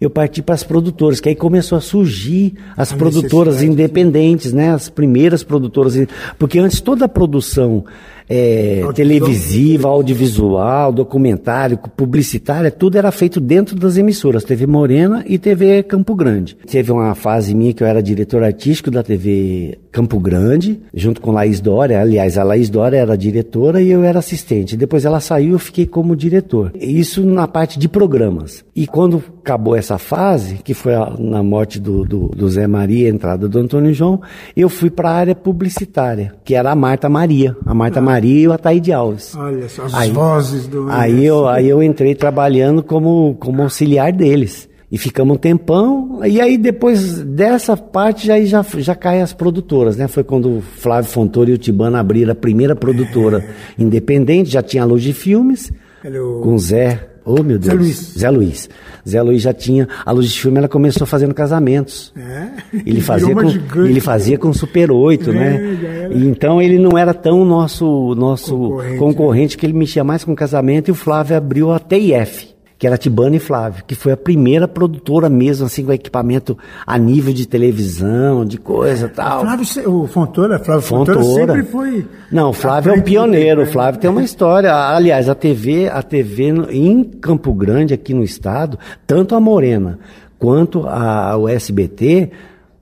[0.00, 4.52] eu parti para as produtoras, que aí começou a surgir as A produtoras necessidade, independentes,
[4.52, 4.72] né?
[4.72, 5.94] As primeiras produtoras,
[6.38, 7.84] porque antes toda a produção
[8.28, 15.82] é, televisiva, audiovisual, documentário, publicitária, tudo era feito dentro das emissoras, TV Morena e TV
[15.82, 16.56] Campo Grande.
[16.66, 21.30] Teve uma fase minha que eu era diretor artístico da TV Campo Grande, junto com
[21.30, 22.00] Laís Dória.
[22.00, 24.76] Aliás, a Laís Dória era diretora e eu era assistente.
[24.76, 26.72] Depois ela saiu e eu fiquei como diretor.
[26.80, 28.64] Isso na parte de programas.
[28.74, 33.06] E quando acabou essa fase, que foi a- na morte do, do, do Zé Maria,
[33.08, 34.22] a entrada do Antônio João,
[34.56, 37.54] eu fui para a área publicitária, que era a Marta Maria.
[37.66, 39.34] A Marta Maria e o Ataíde Alves.
[39.36, 40.86] Olha só, as Aí- vozes do.
[40.90, 44.66] Aí eu, aí eu entrei trabalhando como, como auxiliar deles.
[44.90, 49.96] E ficamos um tempão, e aí depois dessa parte já, já, já caem as produtoras,
[49.96, 50.06] né?
[50.06, 53.44] Foi quando o Flávio Fontoura e o Tibano abriram a primeira produtora
[53.76, 55.72] independente, já tinha a Luz de Filmes,
[56.04, 58.14] Ele é o- com Zé, oh meu Deus, Zé Luiz.
[58.18, 58.68] Zé Luiz.
[59.08, 62.12] Zé Luiz já tinha, a Luz de Filme ela começou fazendo casamentos.
[62.16, 62.48] É.
[62.86, 63.90] Ele fazia, com, gigante.
[63.90, 65.78] ele fazia com Super 8, É, já né?
[66.04, 66.14] era.
[66.14, 70.34] E então ele não era tão nosso, nosso Concorrente, concorrente, que ele mexia mais com
[70.34, 74.16] casamento e o Flávio abriu a TIF, que era Tibano e Flávio, que foi a
[74.16, 79.42] primeira produtora mesmo, assim, com equipamento a nível de televisão, de coisa e tal.
[79.42, 81.54] Flávio, o Fontoura, Flávio Fontoura, Fontoura.
[81.54, 82.06] sempre foi.
[82.30, 83.60] Não, o Flávio é um pioneiro.
[83.60, 84.74] O tempo, Flávio tem uma história.
[84.74, 89.98] Aliás, a TV, a TV em Campo Grande, aqui no estado, tanto a Morena
[90.38, 92.30] quanto a, o SBT,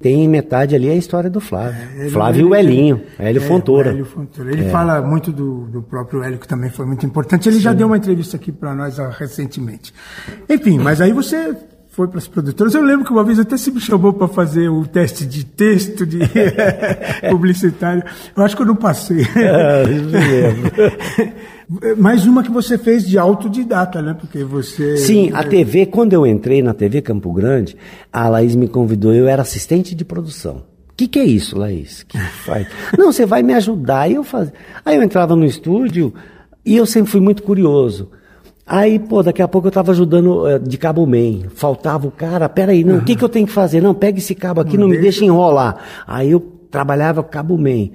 [0.02, 1.80] tem metade ali a história do Flávio.
[1.96, 3.90] Ele- Flávio e o ele- Elinho, Hélio é, Fontoura.
[3.90, 4.50] Hélio Fontoura.
[4.52, 4.70] Ele É.
[4.70, 7.48] fala muito do, do próprio Hélio, que também foi muito importante.
[7.48, 9.94] Ele já deu uma entrevista aqui para nós ah, recentemente.
[10.48, 11.56] Enfim, mas aí você
[11.90, 12.74] foi para as produtoras.
[12.74, 16.06] Eu lembro que uma vez até se me chamou para fazer o teste de texto
[16.06, 16.18] de
[17.30, 18.02] publicitário.
[18.36, 19.22] Eu acho que eu não passei.
[19.36, 21.32] Ah, isso mesmo.
[21.96, 24.14] Mais uma que você fez de autodidata, né?
[24.18, 24.96] Porque você.
[24.96, 27.76] Sim, a TV, quando eu entrei na TV Campo Grande,
[28.12, 30.64] a Laís me convidou, eu era assistente de produção.
[30.90, 32.02] O que, que é isso, Laís?
[32.02, 32.66] Que faz?
[32.98, 34.00] Não, você vai me ajudar.
[34.00, 34.52] Aí eu fazia.
[34.84, 36.12] Aí eu entrava no estúdio
[36.64, 38.10] e eu sempre fui muito curioso.
[38.66, 41.48] Aí, pô, daqui a pouco eu estava ajudando eh, de cabo man.
[41.54, 43.80] Faltava o cara, peraí, não, o que, que eu tenho que fazer?
[43.80, 45.76] Não, pega esse cabo aqui, não, me deixa enrolar.
[46.06, 47.90] Aí eu trabalhava cabo man.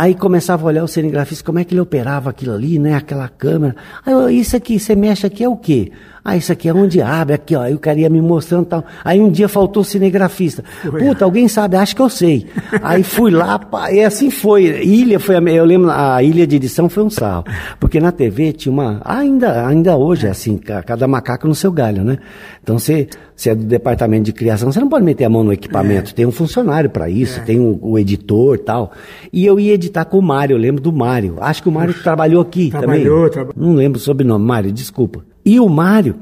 [0.00, 2.94] Aí começava a olhar o cinegrafista, como é que ele operava aquilo ali, né?
[2.94, 3.74] Aquela câmera.
[4.04, 5.90] Aí eu, isso aqui, você mexe aqui é o quê?
[6.24, 7.62] Ah, isso aqui é onde abre, aqui, ó.
[7.62, 8.84] Aí o cara ia me mostrando tal.
[9.02, 10.62] Aí um dia faltou o cinegrafista.
[10.82, 12.46] Puta, alguém sabe, acho que eu sei.
[12.82, 14.64] Aí fui lá, pá, e assim foi.
[14.84, 17.44] Ilha foi, a, eu lembro, a ilha de edição foi um sarro.
[17.80, 21.72] Porque na TV tinha uma, ainda, ainda hoje é assim, ca- cada macaco no seu
[21.72, 22.18] galho, né?
[22.62, 25.52] Então você, você é do departamento de criação, você não pode meter a mão no
[25.52, 26.14] equipamento.
[26.14, 28.92] Tem um funcionário para isso, tem o, o editor e tal.
[29.32, 31.36] E eu ia editar com o Mário, eu lembro do Mário.
[31.40, 33.30] Acho que o Mário trabalhou aqui Trabalhou, também.
[33.30, 35.24] traba- Não lembro o sobrenome, Mário, desculpa.
[35.44, 36.16] E o Mário,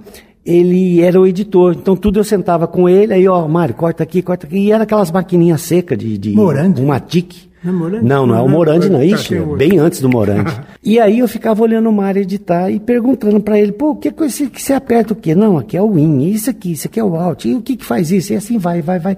[0.44, 4.22] ele era o editor, então tudo eu sentava com ele, aí ó, Mário, corta aqui,
[4.22, 6.80] corta aqui, e era aquelas maquininhas secas de, de Morandi?
[6.80, 7.46] uma tique.
[7.64, 8.04] Não é Morandi?
[8.04, 10.52] Não, não é o Morandi não, tá, ixi, bem antes do Morandi.
[10.84, 14.12] e aí eu ficava olhando o Mário editar e perguntando pra ele, pô, o que
[14.12, 15.34] coisa que você aperta o quê?
[15.34, 17.76] Não, aqui é o in, isso aqui, isso aqui é o out, e o que
[17.76, 18.32] que faz isso?
[18.32, 19.16] E assim vai, vai, vai.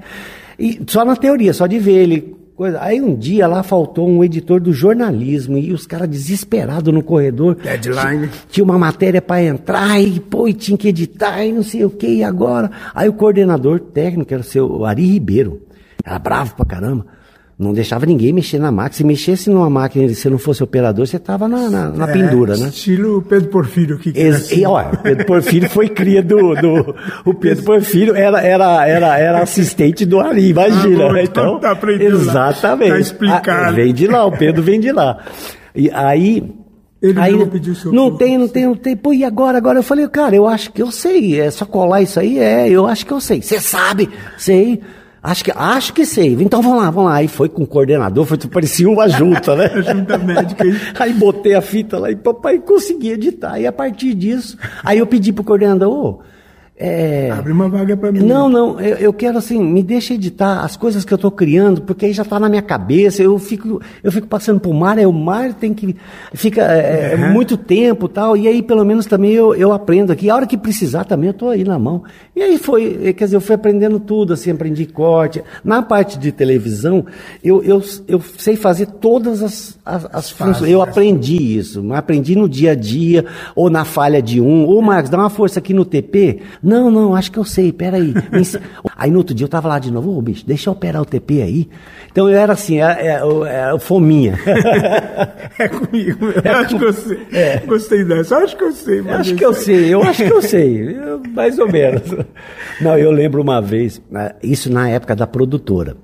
[0.58, 2.82] E só na teoria, só de ver ele Coisa.
[2.82, 7.54] Aí um dia lá faltou um editor do jornalismo e os caras desesperados no corredor.
[7.54, 8.28] Deadline.
[8.50, 11.90] Tinha uma matéria para entrar e, pô, e tinha que editar e não sei o
[11.90, 12.68] que, e agora?
[12.92, 15.62] Aí o coordenador técnico era o seu Ari Ribeiro.
[16.04, 17.06] Era bravo pra caramba.
[17.58, 18.92] Não deixava ninguém mexer na máquina.
[18.98, 22.12] Se mexesse numa máquina e você não fosse operador, você tava na, na, na É,
[22.12, 22.68] pendura, né?
[22.68, 24.60] Estilo Pedro Porfírio que Ex- era assim.
[24.60, 26.94] e, olha, o Pedro Porfírio foi cria do, do.
[27.24, 31.04] O Pedro Porfírio era, era, era, era assistente do Ari, imagina.
[31.04, 31.24] Ah, bom, né?
[31.24, 32.90] então então, tá exatamente.
[32.90, 33.68] Tá explicado.
[33.68, 35.18] Ah, vem de lá, o Pedro vem de lá.
[35.74, 36.44] E aí,
[37.02, 38.96] Ele Aí, não pediu seu Não tem, não tem, não tem.
[38.96, 39.58] Pô, e agora?
[39.58, 41.40] Agora eu falei, cara, eu acho que eu sei.
[41.40, 42.38] É só colar isso aí?
[42.38, 43.42] É, eu acho que eu sei.
[43.42, 44.08] Você sabe?
[44.36, 44.80] Sei.
[45.22, 46.36] Acho que, acho que sei.
[46.40, 47.16] Então vamos lá, vamos lá.
[47.16, 49.68] Aí foi com o coordenador, foi, parecia uma junta, né?
[49.82, 50.74] Junta médica aí.
[50.98, 53.58] Aí botei a fita lá e papai consegui editar.
[53.58, 56.20] E a partir disso, aí eu pedi pro coordenador, ô,
[56.80, 58.20] é, Abre uma vaga pra mim.
[58.20, 61.82] não, não, eu, eu quero assim, me deixa editar as coisas que eu estou criando,
[61.82, 65.06] porque aí já está na minha cabeça, eu fico, eu fico passando por mar, é
[65.06, 65.96] o mar tem que.
[66.32, 67.32] Fica é, é Uhum.
[67.32, 70.30] muito tempo e tal, e aí pelo menos também eu, eu aprendo aqui.
[70.30, 72.04] A hora que precisar também eu estou aí na mão.
[72.36, 75.42] E aí foi, quer dizer, eu fui aprendendo tudo, assim, aprendi corte.
[75.64, 77.04] Na parte de televisão,
[77.42, 80.70] eu, eu, eu sei fazer todas as, as, as funções.
[80.70, 83.24] Eu aprendi isso, aprendi no dia a dia,
[83.56, 84.64] ou na falha de um.
[84.68, 86.38] Ô, Marcos, dá uma força aqui no TP.
[86.68, 88.12] Não, não, acho que eu sei, peraí.
[88.94, 91.04] Aí no outro dia eu tava lá de novo, ô bicho, deixa eu operar o
[91.06, 91.68] TP aí.
[92.10, 93.20] Então eu era assim, é, é,
[93.74, 94.38] é, fominha.
[95.58, 96.26] É comigo.
[96.44, 97.18] Eu acho que eu sei.
[97.66, 98.36] Gostei dessa.
[98.36, 99.02] Acho que eu sei.
[99.02, 102.02] mas acho é que eu sei, eu acho que eu sei, eu- mais ou menos.
[102.80, 105.96] Não, eu lembro uma vez, né, isso na época da produtora.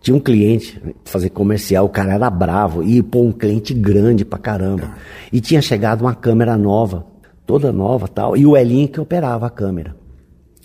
[0.00, 4.38] Tinha um cliente fazer comercial, o cara era bravo, e pô, um cliente grande pra
[4.38, 4.92] caramba.
[5.32, 7.04] E tinha chegado uma câmera nova,
[7.44, 9.94] toda nova tal, e o Elinho que operava a câmera.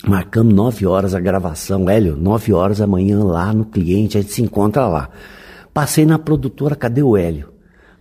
[0.07, 4.41] Marcamos nove horas a gravação, Hélio, nove horas amanhã lá no cliente, a gente se
[4.41, 5.09] encontra lá.
[5.73, 7.55] Passei na produtora, cadê o Hélio?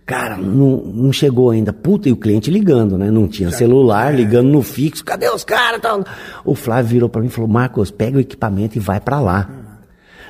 [0.05, 1.73] Cara, não, não chegou ainda.
[1.73, 3.09] Puta, e o cliente ligando, né?
[3.09, 5.03] Não tinha celular, ligando no fixo.
[5.03, 5.81] Cadê os caras?
[6.45, 9.64] O Flávio virou pra mim e falou: Marcos, pega o equipamento e vai pra lá.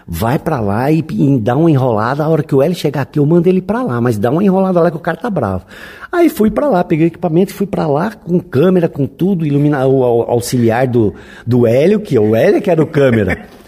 [0.07, 2.23] Vai pra lá e, e dá uma enrolada.
[2.23, 3.99] A hora que o Hélio chegar aqui, eu mando ele pra lá.
[3.99, 5.65] Mas dá uma enrolada lá que o cara tá bravo.
[6.11, 9.87] Aí fui pra lá, peguei o equipamento fui pra lá com câmera, com tudo, iluminar
[9.87, 11.13] o au- auxiliar do,
[11.45, 13.45] do Hélio, que é o Hélio que era o câmera.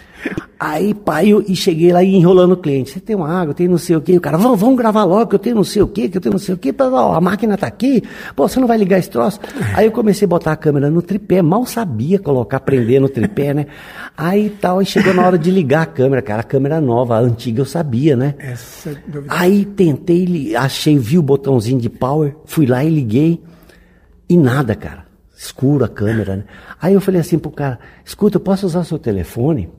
[0.60, 2.92] Aí, pai, eu, e cheguei lá e enrolando o cliente.
[2.92, 4.18] Você tem uma água, tem não sei o quê.
[4.18, 6.22] O cara, vamos, vamos gravar logo, que eu tenho não sei o quê, que eu
[6.22, 6.74] tenho não sei o quê.
[6.80, 8.04] Ó, A máquina tá aqui.
[8.36, 9.40] Pô, você não vai ligar esse troço?
[9.76, 11.42] Aí eu comecei a botar a câmera no tripé.
[11.42, 13.68] Mal sabia colocar, prender no tripé, né?
[14.18, 16.42] Aí tal, aí chegou na hora de ligar a câmera, cara.
[16.42, 18.34] A câmera nova, a antiga eu sabia, né?
[18.40, 19.28] Essa dúvida.
[19.30, 23.44] Aí tentei, achei, vi o botãozinho de power, fui lá e liguei.
[24.28, 25.06] E nada, cara.
[25.38, 26.44] Escuro a câmera, né?
[26.82, 29.70] Aí eu falei assim pro cara, escuta, eu posso usar seu telefone?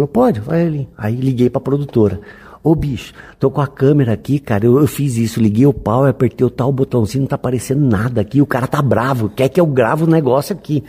[0.00, 0.88] Falou, pode, vai ali.
[0.96, 2.20] Aí liguei pra produtora.
[2.62, 4.64] Ô bicho, tô com a câmera aqui, cara.
[4.64, 8.20] Eu, eu fiz isso, liguei o pau, apertei o tal botãozinho, não tá aparecendo nada
[8.20, 8.40] aqui.
[8.40, 10.82] O cara tá bravo, quer que eu grave o negócio aqui.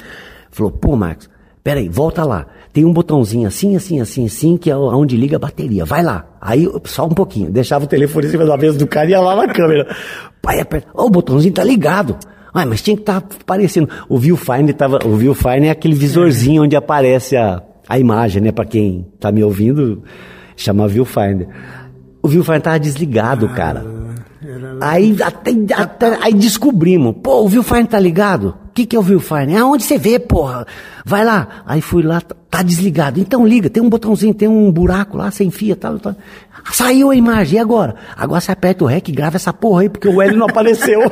[0.49, 1.29] Falou, pô, Marcos,
[1.61, 2.45] peraí, volta lá.
[2.71, 5.83] Tem um botãozinho assim, assim, assim, assim, que é onde liga a bateria.
[5.83, 6.25] Vai lá.
[6.39, 7.51] Aí, só um pouquinho.
[7.51, 9.93] Deixava o telefone em cima da mesa do cara e ia lá na câmera.
[10.41, 10.87] Pai, aperta.
[10.93, 12.17] Ô, o botãozinho tá ligado.
[12.53, 13.89] Ah, mas tinha que estar aparecendo.
[14.07, 14.99] O viewfinder tava.
[15.05, 18.51] O viewfinder é aquele visorzinho onde aparece a, a imagem, né?
[18.51, 20.03] Pra quem tá me ouvindo,
[20.55, 21.47] chama viewfinder.
[22.21, 23.85] O viewfinder tava desligado, cara.
[24.81, 27.15] Aí, até, até- aí descobrimos.
[27.21, 28.55] Pô, o viewfinder tá ligado?
[28.69, 29.61] O que, que é o viewfinder?
[29.61, 30.65] Aonde você vê, porra?
[31.05, 31.47] Vai lá.
[31.65, 33.19] Aí fui lá, tá- tá desligado.
[33.19, 36.15] Então liga, tem um botãozinho, tem um buraco lá, sem fia, tal, tal.
[36.71, 37.95] Saiu a imagem, e agora?
[38.15, 41.01] Agora você aperta o REC e grava essa porra aí, porque o L não apareceu.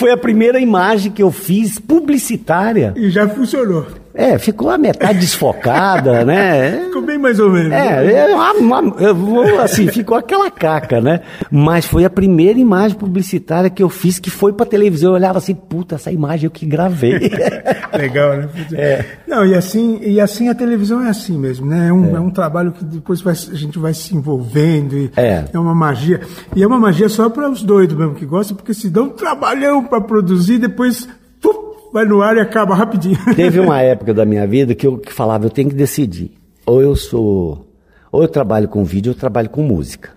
[0.00, 2.94] Foi a primeira imagem que eu fiz publicitária.
[2.96, 3.86] E já funcionou.
[4.14, 6.84] É, ficou a metade desfocada, né?
[6.90, 7.70] Ficou bem mais ou menos.
[7.72, 11.20] É, é uma- uma- eu vou, assim, ficou aquela caca, né?
[11.50, 15.10] Mas foi a primeira imagem publicitária que eu fiz que foi pra televisão.
[15.10, 17.30] Eu olhava assim, puta, essa imagem eu que gravei.
[17.96, 18.48] Legal, né?
[18.72, 19.04] É.
[19.30, 21.86] Não, e assim, e assim a televisão é assim mesmo, né?
[21.88, 22.20] É um, é.
[22.20, 25.44] um trabalho que depois vai- a gente vai se envolvendo e É.
[25.54, 26.20] uma magia.
[26.56, 29.10] E é uma magia só para os doidos mesmo que gostam, porque se dá um
[29.10, 31.08] trabalhão para produzir, depois
[31.40, 31.52] pum,
[31.92, 33.16] vai no ar e acaba rapidinho.
[33.36, 36.32] Teve uma época da minha vida que eu que falava, eu tenho que decidir.
[36.66, 37.68] Ou eu sou.
[38.10, 40.10] Ou eu trabalho com vídeo ou eu trabalho com música.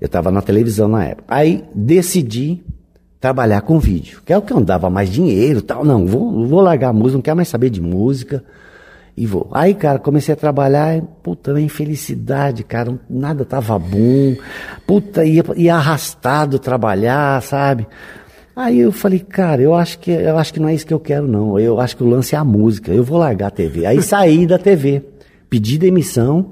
[0.00, 1.24] Eu estava na televisão na época.
[1.28, 2.62] Aí decidi
[3.24, 5.82] trabalhar com vídeo, que é o que eu dava mais dinheiro e tal.
[5.82, 8.44] Não, vou, vou largar a música, não quero mais saber de música.
[9.16, 9.48] E vou.
[9.50, 14.36] Aí, cara, comecei a trabalhar, e, puta, uma infelicidade, cara, nada tava bom.
[14.86, 17.86] Puta, ia, ia arrastado trabalhar, sabe?
[18.54, 21.00] Aí eu falei, cara, eu acho que eu acho que não é isso que eu
[21.00, 21.58] quero, não.
[21.58, 22.92] Eu acho que o lance é a música.
[22.92, 23.86] Eu vou largar a TV.
[23.86, 25.02] Aí saí da TV,
[25.48, 26.50] pedi demissão,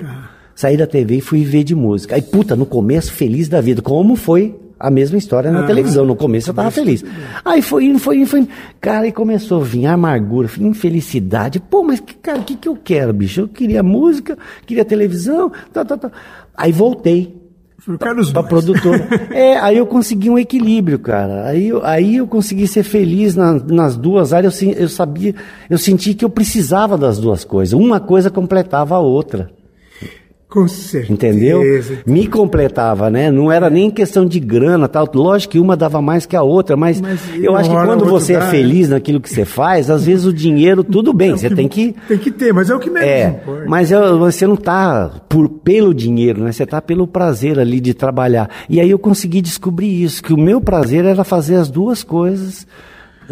[0.55, 2.15] saí da TV e fui viver de música.
[2.15, 6.05] Aí, puta, no começo, feliz da vida, como foi a mesma história na televisão.
[6.05, 7.05] No começo eu tava feliz.
[7.45, 8.49] Aí foi indo, foi indo, foi indo.
[8.81, 11.61] Cara, aí começou a vir amargura, infelicidade.
[11.61, 13.43] Pô, mas, que- cara, o que, que eu quero, bicho?
[13.43, 16.11] Eu queria música, queria televisão, tá, tá, tá.
[16.57, 17.41] Aí voltei
[17.99, 18.49] pra dois.
[18.49, 19.09] produtora.
[19.33, 21.47] É, aí eu consegui um equilíbrio, cara.
[21.47, 24.61] Aí, eu- aí eu consegui ser feliz na- nas duas áreas.
[24.63, 25.35] Eu, eu sabia,
[25.71, 27.73] eu senti que eu precisava das duas coisas.
[27.73, 29.51] Uma coisa completava a outra.
[30.53, 31.11] Com certeza.
[31.11, 31.63] Entendeu?
[32.05, 33.31] Me completava, né?
[33.31, 35.09] Não era nem questão de grana, tal.
[35.15, 38.35] Lógico que uma dava mais que a outra, mas, Mas eu acho que quando você
[38.35, 41.67] dá, é feliz naquilo que você faz, às vezes o dinheiro, tudo bem, você tem
[41.67, 43.65] que Tem que ter, mas é o que menos é, importa.
[43.67, 46.53] mas eu- você não tá por, pelo dinheiro, né?
[46.53, 48.51] Você tá pelo prazer ali de trabalhar.
[48.69, 52.67] E aí eu consegui descobrir isso, que o meu prazer era fazer as duas coisas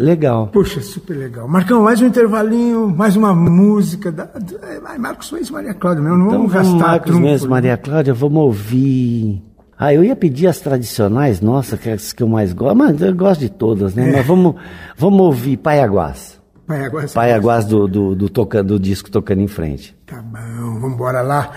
[0.01, 0.47] legal.
[0.47, 1.47] Puxa, super legal.
[1.47, 4.11] Marcão, mais um intervalinho, mais uma música.
[4.11, 4.29] Da,
[4.63, 6.17] é, Marcos Mendes e Maria Cláudia mesmo.
[6.17, 7.51] Não Então vamos gastar Marcos trunfo, mesmo, né?
[7.51, 9.41] Maria Cláudia, vamos ouvir.
[9.77, 13.01] Ah, eu ia pedir as tradicionais, nossa, que é as que eu mais gosto, mas
[13.01, 14.11] eu gosto de todas, né?
[14.11, 14.55] Mas vamos,
[14.95, 16.39] vamos ouvir Paiaguás.
[16.67, 17.13] Paiaguás.
[17.13, 19.95] Paiaguás do, do, do, toca- do disco Tocando em Frente.
[20.05, 20.37] Tá bom,
[20.79, 21.51] vamos embora lá.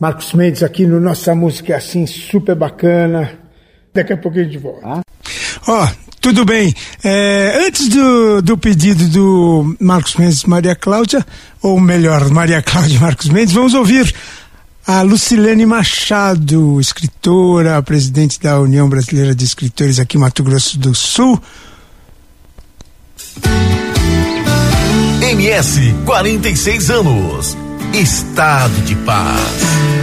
[0.00, 3.30] Marcos Mendes aqui no Nossa Música é Assim, super bacana.
[3.92, 5.00] Daqui a pouco a gente volta.
[5.68, 5.86] Ó,
[6.20, 6.74] tudo bem.
[7.02, 11.26] É, antes do, do pedido do Marcos Mendes Maria Cláudia,
[11.62, 14.14] ou melhor, Maria Cláudia e Marcos Mendes, vamos ouvir
[14.86, 20.94] a Lucilene Machado, escritora, presidente da União Brasileira de Escritores aqui em Mato Grosso do
[20.94, 21.40] Sul.
[25.22, 27.56] MS 46 anos.
[27.94, 29.99] Estado de paz.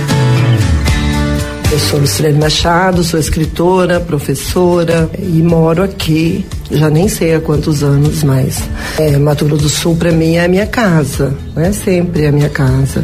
[1.69, 7.83] Eu sou Lucilene Machado, sou escritora, professora e moro aqui, já nem sei há quantos
[7.83, 8.63] anos, mas
[8.97, 12.47] é, Mato Grosso do Sul para mim é a minha casa, é sempre a minha
[12.47, 13.03] casa.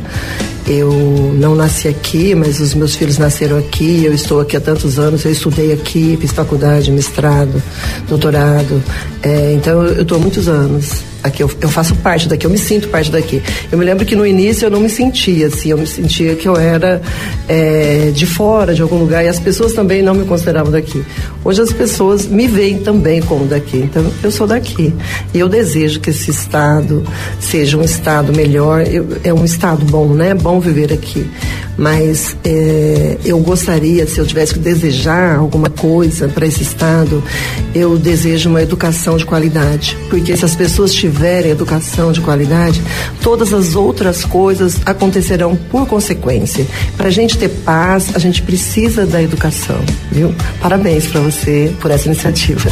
[0.66, 0.94] Eu
[1.38, 5.26] não nasci aqui, mas os meus filhos nasceram aqui, eu estou aqui há tantos anos,
[5.26, 7.62] eu estudei aqui, fiz faculdade, mestrado,
[8.08, 8.82] doutorado,
[9.22, 12.58] é, então eu estou há muitos anos aqui eu, eu faço parte daqui, eu me
[12.58, 13.42] sinto parte daqui.
[13.72, 16.48] Eu me lembro que no início eu não me sentia assim, eu me sentia que
[16.48, 17.02] eu era
[17.48, 21.04] é, de fora, de algum lugar, e as pessoas também não me consideravam daqui.
[21.44, 24.94] Hoje as pessoas me veem também como daqui, então eu sou daqui.
[25.34, 27.04] E eu desejo que esse estado
[27.40, 30.30] seja um estado melhor, eu, é um estado bom, né?
[30.30, 31.26] É bom viver aqui.
[31.78, 37.24] Mas é, eu gostaria, se eu tivesse que desejar alguma coisa para esse estado,
[37.74, 39.98] eu desejo uma educação de qualidade.
[40.10, 41.13] Porque se as pessoas tiverem
[41.50, 42.82] educação de qualidade,
[43.22, 46.66] todas as outras coisas acontecerão por consequência.
[46.98, 49.80] Para a gente ter paz, a gente precisa da educação,
[50.12, 50.34] viu?
[50.62, 52.70] Parabéns para você por essa iniciativa.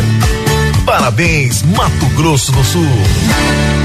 [0.86, 3.81] Parabéns, Mato Grosso do Sul.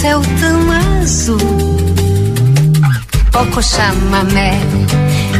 [0.00, 0.70] Céu tão
[1.02, 1.38] azul.
[3.32, 4.58] Coco chamamé,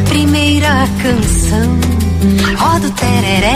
[0.08, 1.78] primeira canção.
[2.58, 3.54] Roda o tereré,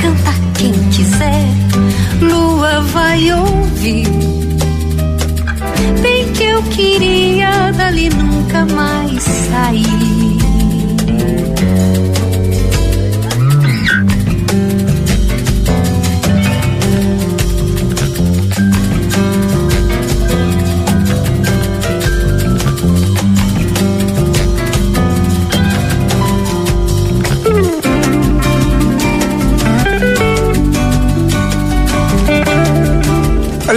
[0.00, 1.46] canta quem quiser.
[2.20, 4.08] Lua vai ouvir.
[6.02, 10.45] Bem que eu queria dali nunca mais sair.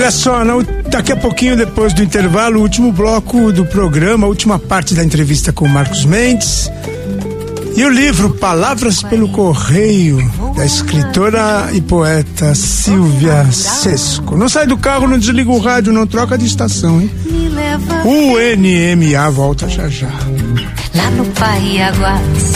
[0.10, 4.28] Olha só, u- daqui a pouquinho depois do intervalo, o último bloco do programa, a
[4.28, 6.68] última parte da entrevista com Marcos Mendes.
[7.78, 10.18] E o livro Palavras pelo Correio,
[10.56, 14.36] da escritora e poeta Silvia Sesco.
[14.36, 17.12] Não sai do carro, não desliga o rádio, não troca de estação, hein?
[17.30, 20.10] Me leva O NMA volta já já.
[20.96, 22.54] lá no Paiaguás,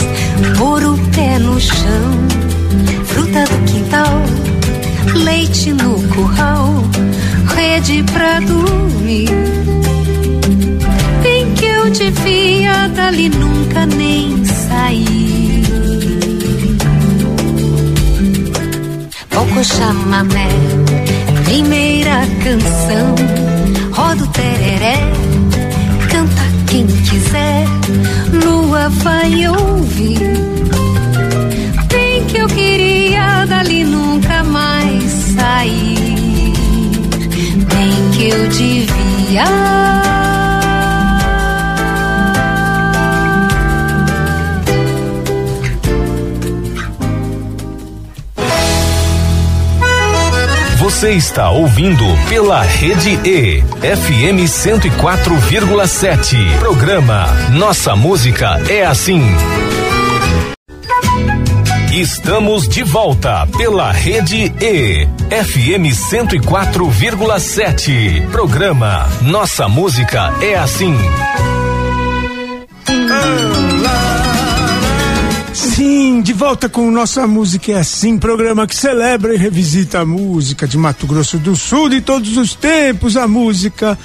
[0.58, 2.26] pôr o pé no chão,
[3.04, 4.22] fruta do quintal,
[5.24, 6.82] leite no curral,
[7.46, 9.28] rede pra dormir.
[11.22, 15.64] Bem que eu devia dali nunca nem sair.
[19.30, 20.48] Pouco chamamé,
[21.44, 23.14] primeira canção.
[23.92, 24.98] Roda o tereré,
[26.10, 27.64] canta quem quiser,
[28.44, 30.18] lua vai ouvir.
[31.88, 35.04] Bem que eu queria dali nunca mais
[35.36, 36.23] sair.
[38.12, 39.84] Que eu devia.
[51.04, 56.58] Você está ouvindo pela Rede E, FM 104,7.
[56.58, 59.22] Programa Nossa Música é Assim.
[61.94, 68.26] Estamos de volta pela Rede E, FM 104,7.
[68.32, 70.92] Programa Nossa Música é Assim.
[75.52, 80.66] Sim, de volta com Nossa Música é Assim, programa que celebra e revisita a música
[80.66, 83.96] de Mato Grosso do Sul de todos os tempos, a música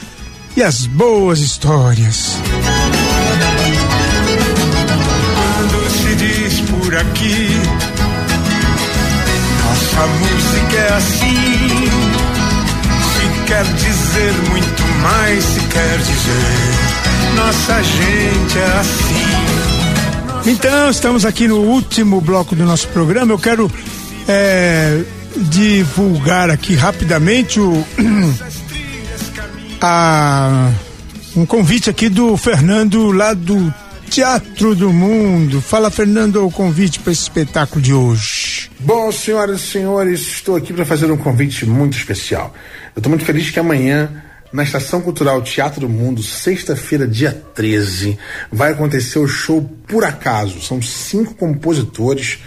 [0.56, 2.38] e as boas histórias.
[5.58, 7.59] Quando se diz por aqui,
[10.08, 11.86] música é assim.
[13.04, 19.70] Se quer dizer muito mais, se quer dizer, nossa gente é assim.
[20.46, 23.34] Então, estamos aqui no último bloco do nosso programa.
[23.34, 23.72] Eu quero
[24.28, 25.04] é,
[25.36, 27.86] divulgar aqui rapidamente o,
[29.82, 30.72] a,
[31.36, 33.74] um convite aqui do Fernando lá do
[34.10, 35.62] Teatro do Mundo.
[35.62, 38.72] Fala, Fernando, o convite para esse espetáculo de hoje.
[38.80, 42.54] Bom, senhoras e senhores, estou aqui para fazer um convite muito especial.
[42.96, 48.18] Eu estou muito feliz que amanhã na Estação Cultural Teatro do Mundo, sexta-feira, dia 13,
[48.52, 50.60] vai acontecer o show Por Acaso.
[50.60, 52.40] São cinco compositores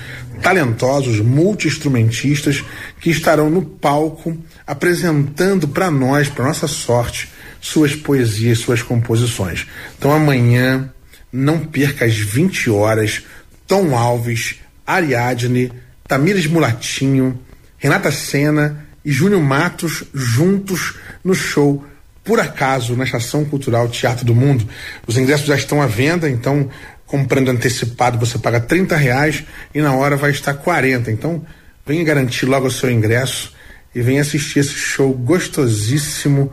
[0.43, 2.65] talentosos, multi-instrumentistas,
[3.01, 4.37] que estarão no palco
[4.67, 9.69] apresentando para nós, para nossa sorte, suas poesias, suas composições.
[9.97, 10.93] Então amanhã,
[11.33, 13.22] não perca às 20 horas,
[13.66, 14.57] Tom Alves,
[14.87, 15.72] Ariadne,
[16.07, 17.41] Tamires Mulatinho,
[17.78, 21.85] Renata Sena e Júnior Matos juntos no show
[22.22, 24.68] por acaso na Estação Cultural Teatro do Mundo.
[25.07, 26.68] Os ingressos já estão à venda, então
[27.07, 31.11] comprando antecipado você paga 30 reais e na hora vai estar 40.
[31.11, 31.45] Então
[31.87, 33.53] venha garantir logo o seu ingresso
[33.95, 36.53] e venha assistir esse show gostosíssimo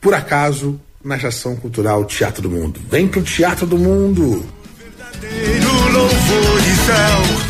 [0.00, 2.80] por acaso na Estação Cultural Teatro do Mundo.
[2.90, 4.44] Vem pro Teatro do Mundo!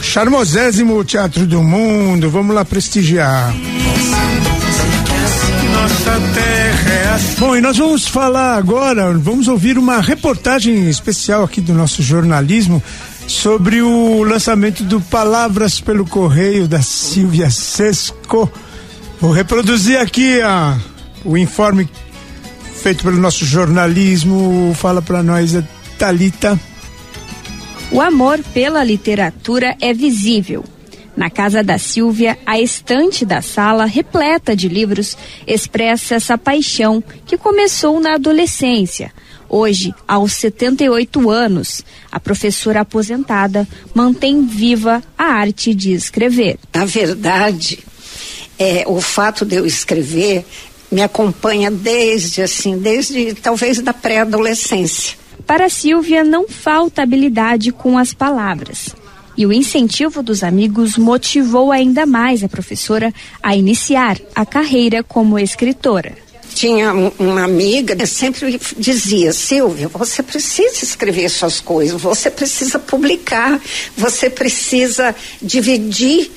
[0.03, 3.55] Charmosésimo Teatro do Mundo, vamos lá prestigiar.
[5.73, 7.41] Nossa terra é assim.
[7.41, 12.83] Bom, e nós vamos falar agora, vamos ouvir uma reportagem especial aqui do nosso jornalismo
[13.27, 18.51] sobre o lançamento do Palavras pelo Correio da Silvia Sesco.
[19.21, 20.79] Vou reproduzir aqui a,
[21.25, 21.89] o informe
[22.85, 24.75] feito pelo nosso jornalismo.
[24.75, 25.65] Fala para nós, a
[25.97, 26.61] Talita.
[27.91, 30.63] O amor pela literatura é visível.
[31.17, 35.17] Na casa da Silvia, a estante da sala, repleta de livros,
[35.47, 39.11] expressa essa paixão que começou na adolescência.
[39.49, 41.83] Hoje, aos 78 anos,
[42.13, 46.59] a professora aposentada mantém viva a arte de escrever.
[46.75, 47.79] Na verdade,
[48.59, 50.45] é, o fato de eu escrever
[50.95, 55.17] me acompanha desde assim, desde talvez da pré-adolescência.
[55.45, 58.95] Para Silvia, não falta habilidade com as palavras.
[59.37, 65.37] E o incentivo dos amigos motivou ainda mais a professora a iniciar a carreira como
[65.37, 66.13] escritora.
[66.55, 72.79] Tinha um- uma amiga que sempre dizia: Silvia, você precisa escrever suas coisas, você precisa
[72.79, 73.61] publicar,
[73.97, 76.31] você precisa dividir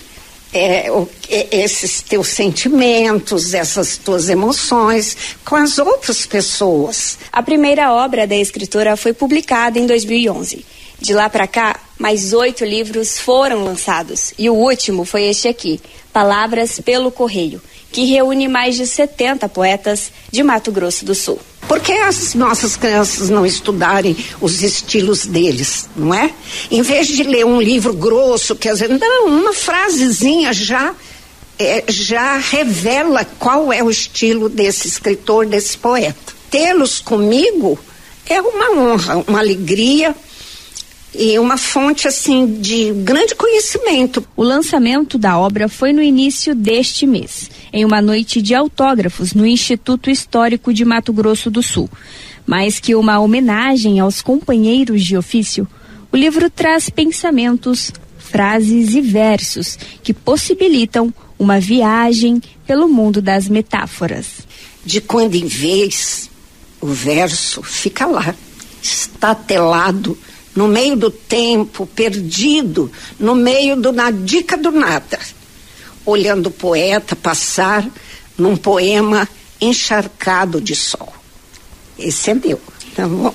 [0.53, 0.87] é,
[1.29, 7.17] e- esses teus sentimentos, essas tuas emoções com as outras pessoas.
[7.31, 10.65] A primeira obra da escritora foi publicada em 2011.
[10.99, 15.79] De lá para cá, mais oito livros foram lançados e o último foi este aqui,
[16.11, 21.39] Palavras pelo Correio, que reúne mais de 70 poetas de Mato Grosso do Sul.
[21.67, 26.31] Por que as nossas crianças não estudarem os estilos deles, não é?
[26.71, 30.95] Em vez de ler um livro grosso, quer dizer, não, uma frasezinha já
[31.59, 36.33] é, já revela qual é o estilo desse escritor, desse poeta.
[36.49, 37.77] Tê-los comigo
[38.29, 40.15] é uma honra, uma alegria
[41.13, 44.25] e uma fonte assim de grande conhecimento.
[44.35, 49.45] O lançamento da obra foi no início deste mês, em uma noite de autógrafos no
[49.45, 51.89] Instituto Histórico de Mato Grosso do Sul.
[52.45, 55.67] Mais que uma homenagem aos companheiros de ofício,
[56.11, 64.25] o livro traz pensamentos, frases e versos que possibilitam Uma viagem pelo mundo das metáforas.
[64.83, 66.31] De quando em vez,
[66.81, 68.33] o verso fica lá,
[68.81, 70.17] estatelado,
[70.55, 75.19] no meio do tempo, perdido, no meio do nadica do nada,
[76.07, 77.85] olhando o poeta passar
[78.37, 79.27] num poema
[79.59, 81.13] encharcado de sol.
[81.99, 82.59] Esse é meu,
[82.95, 83.33] tá bom?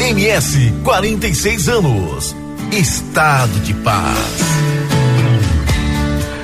[0.00, 2.36] MS 46 anos.
[2.70, 4.18] Estado de paz.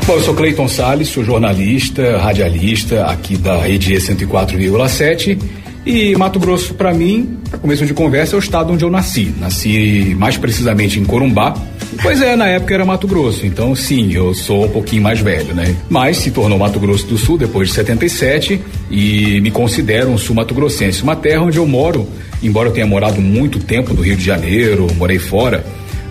[0.07, 6.75] Bom, eu sou Cleiton Salles, sou jornalista, radialista aqui da Rede 104,7 e Mato Grosso
[6.75, 9.33] para mim, para começo de conversa, é o estado onde eu nasci.
[9.39, 11.55] Nasci mais precisamente em Corumbá.
[12.03, 15.55] Pois é, na época era Mato Grosso, então sim, eu sou um pouquinho mais velho,
[15.55, 15.77] né?
[15.89, 18.61] Mas se tornou Mato Grosso do Sul depois de 77
[18.91, 22.09] e me considero um sul-mato-grossense, uma terra onde eu moro,
[22.43, 25.65] embora eu tenha morado muito tempo no Rio de Janeiro, morei fora,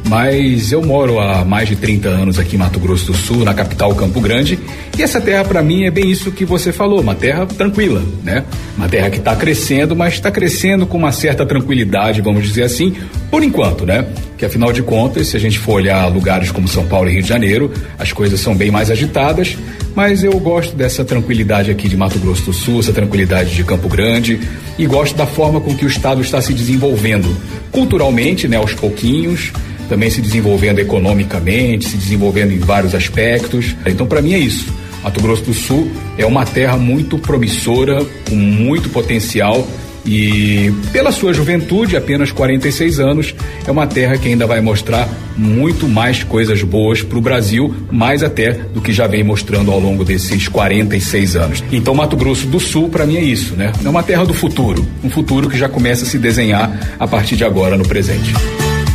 [0.07, 3.53] mas eu moro há mais de 30 anos aqui em Mato Grosso do Sul, na
[3.53, 4.59] capital Campo Grande,
[4.97, 8.43] e essa terra para mim é bem isso que você falou, uma terra tranquila, né?
[8.77, 12.93] Uma terra que está crescendo, mas está crescendo com uma certa tranquilidade, vamos dizer assim,
[13.31, 14.05] por enquanto, né?
[14.37, 17.23] Que afinal de contas, se a gente for olhar lugares como São Paulo e Rio
[17.23, 19.57] de Janeiro, as coisas são bem mais agitadas,
[19.95, 23.87] mas eu gosto dessa tranquilidade aqui de Mato Grosso do Sul, essa tranquilidade de Campo
[23.87, 24.39] Grande,
[24.77, 27.35] e gosto da forma com que o estado está se desenvolvendo
[27.71, 29.51] culturalmente, né, aos pouquinhos,
[29.93, 33.75] também se desenvolvendo economicamente, se desenvolvendo em vários aspectos.
[33.85, 34.73] Então, para mim é isso.
[35.03, 39.67] Mato Grosso do Sul é uma terra muito promissora, com muito potencial
[40.03, 43.35] e pela sua juventude, apenas 46 anos,
[43.67, 48.23] é uma terra que ainda vai mostrar muito mais coisas boas para o Brasil, mais
[48.23, 51.63] até do que já vem mostrando ao longo desses 46 anos.
[51.71, 53.71] Então, Mato Grosso do Sul, para mim, é isso, né?
[53.85, 57.35] É uma terra do futuro, um futuro que já começa a se desenhar a partir
[57.35, 58.33] de agora no presente.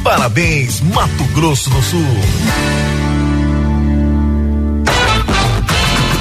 [0.03, 2.01] Parabéns, Mato Grosso do Sul.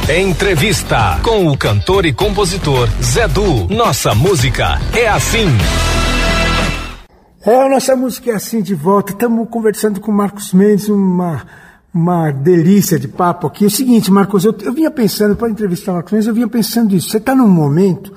[0.09, 3.67] Entrevista com o cantor e compositor Zé Du.
[3.69, 5.45] Nossa música é assim.
[7.45, 9.11] É, a nossa música é assim de volta.
[9.11, 11.45] Estamos conversando com o Marcos Mendes, uma,
[11.93, 13.65] uma delícia de papo aqui.
[13.65, 16.47] É o seguinte, Marcos, eu, eu vinha pensando, para entrevistar o Marcos Mendes, eu vinha
[16.47, 17.09] pensando isso.
[17.09, 18.13] Você está num momento.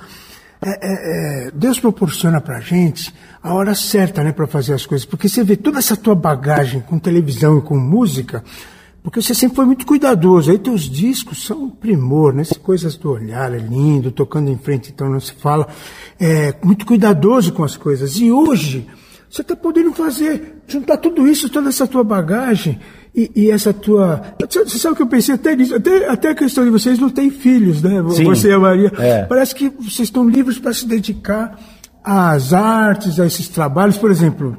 [0.63, 5.07] É, é, é, Deus proporciona pra gente a hora certa, né, para fazer as coisas.
[5.07, 8.45] Porque você vê toda essa tua bagagem com televisão e com música,
[9.03, 10.51] porque você sempre foi muito cuidadoso.
[10.51, 12.43] Aí teus discos são um primor, né?
[12.63, 15.67] Coisas do olhar, é lindo, tocando em frente, então não se fala.
[16.19, 18.17] É, muito cuidadoso com as coisas.
[18.17, 18.87] E hoje,
[19.31, 22.79] você está podendo fazer, juntar tudo isso, toda essa tua bagagem
[23.15, 24.23] e, e, essa tua.
[24.49, 25.75] Você sabe o que eu pensei até nisso?
[25.75, 28.03] Até, até a questão de vocês não têm filhos, né?
[28.11, 28.25] Sim.
[28.25, 28.93] Você e a Maria.
[28.99, 29.25] É.
[29.25, 31.59] Parece que vocês estão livres para se dedicar
[32.05, 33.99] às artes, a esses trabalhos.
[33.99, 34.57] Por exemplo,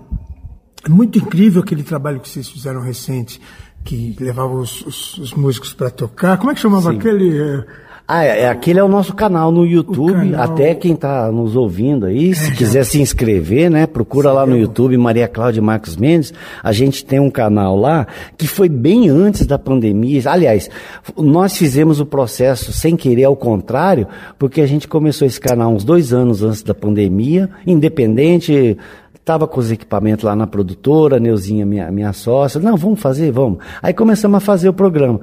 [0.86, 3.40] é muito incrível aquele trabalho que vocês fizeram recente,
[3.86, 6.38] que levava os, os, os músicos para tocar.
[6.38, 6.98] Como é que chamava Sim.
[6.98, 7.40] aquele?
[7.40, 7.66] é,
[8.08, 10.14] Ah, é, aquele é o nosso canal no YouTube.
[10.14, 10.42] canal.
[10.42, 13.88] Até quem está nos ouvindo aí, se quiser se inscrever, né?
[13.88, 16.34] Procura lá no YouTube Maria Cláudia Marcos Mendes.
[16.62, 18.06] A gente tem um canal lá
[18.38, 20.22] que foi bem antes da pandemia.
[20.26, 20.70] Aliás,
[21.18, 25.84] nós fizemos o processo sem querer ao contrário, porque a gente começou esse canal uns
[25.84, 28.78] dois anos antes da pandemia, independente.
[29.14, 32.60] Estava com os equipamentos lá na produtora, Neuzinha, minha, minha sócia.
[32.60, 33.60] Não, vamos fazer, vamos.
[33.82, 35.22] Aí começamos a fazer o programa.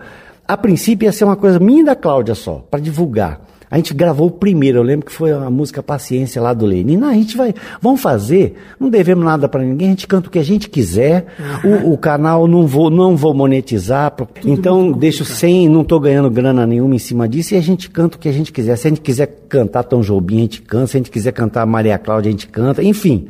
[0.49, 3.47] A princípio ia ser uma coisa minha e da Cláudia só, para divulgar.
[3.71, 7.03] A gente gravou o primeiro, eu lembro que foi a música Paciência lá do Lenin.
[7.03, 10.39] A gente vai, vamos fazer, não devemos nada para ninguém, a gente canta o que
[10.39, 11.27] a gente quiser.
[11.63, 16.31] O, o canal não vou, não vou monetizar, pro- então deixo sem, não estou ganhando
[16.31, 18.75] grana nenhuma em cima disso e a gente canta o que a gente quiser.
[18.77, 20.87] Se a gente quiser cantar Tom Jobim, a gente canta.
[20.87, 22.83] Se a gente quiser cantar Maria Cláudia, a gente canta.
[22.83, 23.29] Enfim.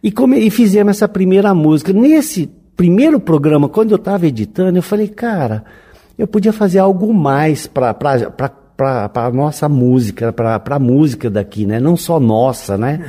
[0.00, 1.92] E, come, e fizemos essa primeira música.
[1.92, 5.64] Nesse primeiro programa, quando eu estava editando, eu falei, cara,
[6.18, 7.96] eu podia fazer algo mais para
[9.14, 11.80] a nossa música, para a música daqui, né?
[11.80, 13.04] Não só nossa, né?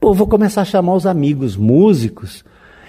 [0.00, 2.44] Pô, vou começar a chamar os amigos músicos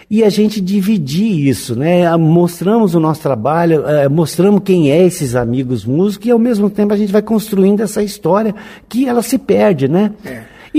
[0.09, 2.05] e a gente dividir isso, né?
[2.05, 6.69] Ah, Mostramos o nosso trabalho, eh, mostramos quem é esses amigos músicos e ao mesmo
[6.69, 8.53] tempo a gente vai construindo essa história
[8.89, 10.11] que ela se perde, né?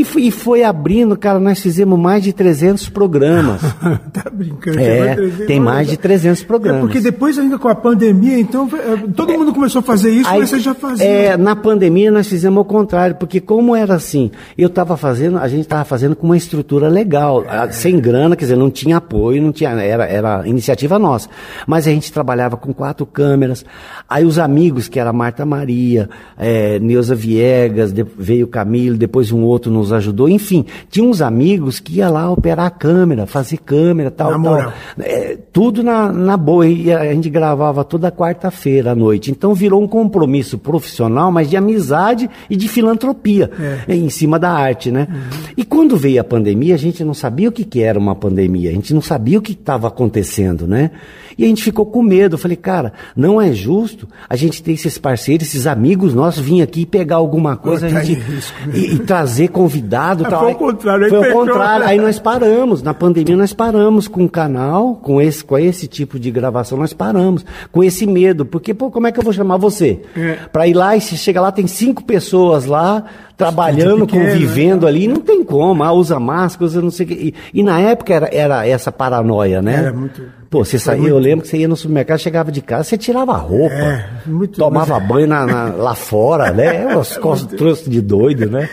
[0.02, 3.60] E foi, e foi abrindo, cara, nós fizemos mais de 300 programas.
[4.12, 4.80] tá brincando.
[4.80, 5.14] É,
[5.46, 6.80] tem mais de 300 programas.
[6.80, 10.28] É porque depois ainda com a pandemia, então é, todo mundo começou a fazer isso,
[10.28, 11.06] Aí, mas você já fazia.
[11.06, 15.46] É, na pandemia nós fizemos o contrário, porque como era assim, eu estava fazendo, a
[15.46, 19.40] gente estava fazendo com uma estrutura legal, ah, sem grana, quer dizer, não tinha apoio,
[19.40, 21.28] não tinha, era, era iniciativa nossa.
[21.64, 23.64] Mas a gente trabalhava com quatro câmeras.
[24.08, 29.42] Aí os amigos, que era Marta Maria, é, Neuza Viegas, de- veio Camilo, depois um
[29.42, 30.28] outro nos nos ajudou.
[30.28, 34.72] Enfim, tinha uns amigos que ia lá operar a câmera, fazer câmera, tal, Na tal.
[34.98, 36.66] É, tudo na, na boa.
[36.66, 39.30] E a gente gravava toda quarta-feira à noite.
[39.30, 43.50] Então virou um compromisso profissional, mas de amizade e de filantropia
[43.88, 43.94] É.
[43.94, 45.08] em cima da arte, né?
[45.56, 48.70] E quando veio a pandemia, a gente não sabia o que, que era uma pandemia,
[48.70, 50.90] a gente não sabia o que estava acontecendo, né?
[51.36, 52.34] E a gente ficou com medo.
[52.34, 56.60] Eu falei, cara, não é justo a gente ter esses parceiros, esses amigos nossos, vir
[56.62, 58.40] aqui e pegar alguma coisa gente, né?
[58.74, 60.24] e, e trazer convidado.
[60.26, 60.40] Ah, tal.
[60.40, 61.46] foi ao contrário, aí Foi pegou.
[61.46, 61.86] contrário.
[61.86, 62.82] Aí nós paramos.
[62.82, 66.92] Na pandemia nós paramos com o canal, com esse, com esse tipo de gravação, nós
[66.92, 67.44] paramos.
[67.70, 68.44] Com esse medo.
[68.44, 70.00] Porque, pô, como é que eu vou chamar você?
[70.16, 70.36] É.
[70.52, 73.04] Pra ir lá e se chega lá, tem cinco pessoas lá,
[73.36, 74.88] trabalhando, pequeno, convivendo né?
[74.92, 75.82] ali, não tem como.
[75.82, 77.14] Ah, usa máscara, usa não sei o quê.
[77.52, 79.74] E, e na época era, era essa paranoia, né?
[79.76, 82.84] Era muito- Pô, você saía, eu lembro que você ia no supermercado, chegava de casa,
[82.84, 83.72] você tirava a roupa.
[83.74, 86.92] É, muito- tomava banho na- na- lá fora, né?
[86.92, 87.16] É Uns
[87.56, 88.68] troços de doido, né?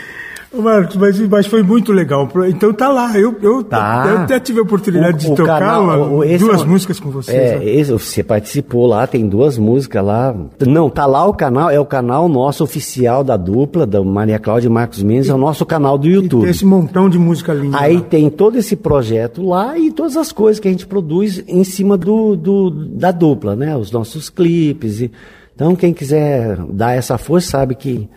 [0.52, 2.28] Marcos, mas, mas foi muito legal.
[2.48, 3.16] Então tá lá.
[3.18, 4.06] Eu, eu, Tá.
[4.10, 7.12] eu até tive a oportunidade O- de tocar canal, uma- o- duas é músicas com
[7.12, 7.38] vocês.
[7.38, 7.66] É, né?
[7.70, 10.36] esse, você participou lá, tem duas músicas lá.
[10.66, 14.68] Não, tá lá o canal, é o canal nosso oficial da dupla, da Maria Cláudia
[14.68, 16.42] e Marcos Mendes, é o nosso canal do YouTube.
[16.42, 17.78] Tem esse montão de música linda.
[17.80, 18.02] Aí lá.
[18.02, 21.96] tem todo esse projeto lá e todas as coisas que a gente produz em cima
[21.96, 23.78] do, do- da dupla, né?
[23.78, 25.00] Os nossos clipes.
[25.00, 25.12] E,
[25.56, 28.10] então, quem quiser dar essa força sabe que.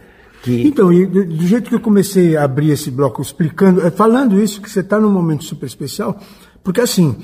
[0.43, 4.61] Que Então, do, jeito que eu comecei a abrir esse bloco explicando, eh, falando isso,
[4.61, 6.20] que você está num momento super especial,
[6.62, 7.16] porque assim,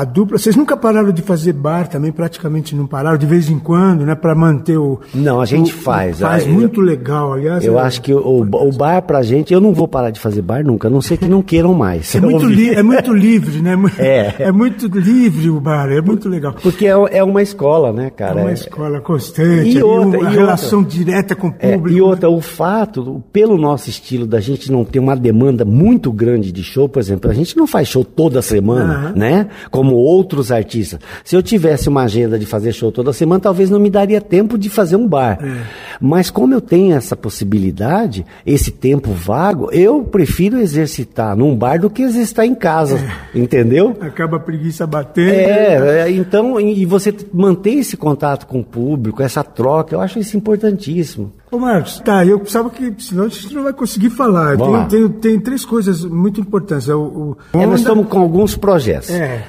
[0.00, 3.58] a dupla, vocês nunca pararam de fazer bar também, praticamente não pararam, de vez em
[3.58, 5.00] quando, né, para manter o.
[5.14, 6.20] Não, a gente o- faz.
[6.20, 7.64] Faz Ah, eu- muito legal, aliás.
[7.64, 10.42] eu é- acho que o, o bar pra gente, eu não vou parar de fazer
[10.42, 12.14] bar nunca, a não ser que não queiram mais.
[12.18, 13.76] É muito, li- é muito livre, né?
[13.98, 14.34] É.
[14.44, 16.54] É muito livre o bar, é muito legal.
[16.62, 18.40] Porque é, é uma escola, né, É cara?
[18.40, 21.96] uma É- escola constante, E outra, uma e relação direta com o É, público.
[21.98, 26.52] e outra, o fato, pelo nosso estilo da gente não ter uma demanda muito grande
[26.52, 29.48] de show, por exemplo, a gente não faz show toda semana, né?
[29.70, 31.00] Como outros artistas.
[31.24, 34.58] Se eu tivesse uma agenda de fazer show toda semana, talvez não me daria tempo
[34.58, 35.38] de fazer um bar.
[35.42, 35.62] É.
[36.00, 41.90] Mas como eu tenho essa possibilidade, esse tempo vago, eu prefiro exercitar num bar do
[41.90, 43.00] que exercitar em casa,
[43.34, 43.96] entendeu?
[44.00, 45.30] Acaba a preguiça batendo.
[45.30, 50.18] É, é, então, e você manter esse contato com o público, essa troca, eu acho
[50.18, 51.32] isso importantíssimo.
[51.50, 54.56] Ô Marcos, tá, eu pensava que senão a gente não vai conseguir falar.
[54.56, 56.88] Tem, tem, tem três coisas muito importantes.
[56.90, 59.08] É o, o É, nós estamos com alguns projetos.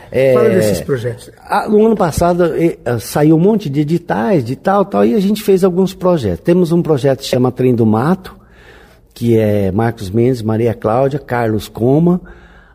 [0.09, 1.29] É, fala desses projetos.
[1.43, 2.45] ah, No ano passado
[2.85, 6.41] ah, saiu um monte de editais, de tal, tal, e a gente fez alguns projetos.
[6.43, 8.37] Temos um projeto que chama Trem do Mato,
[9.13, 12.21] que é Marcos Mendes, Maria Cláudia, Carlos Coma,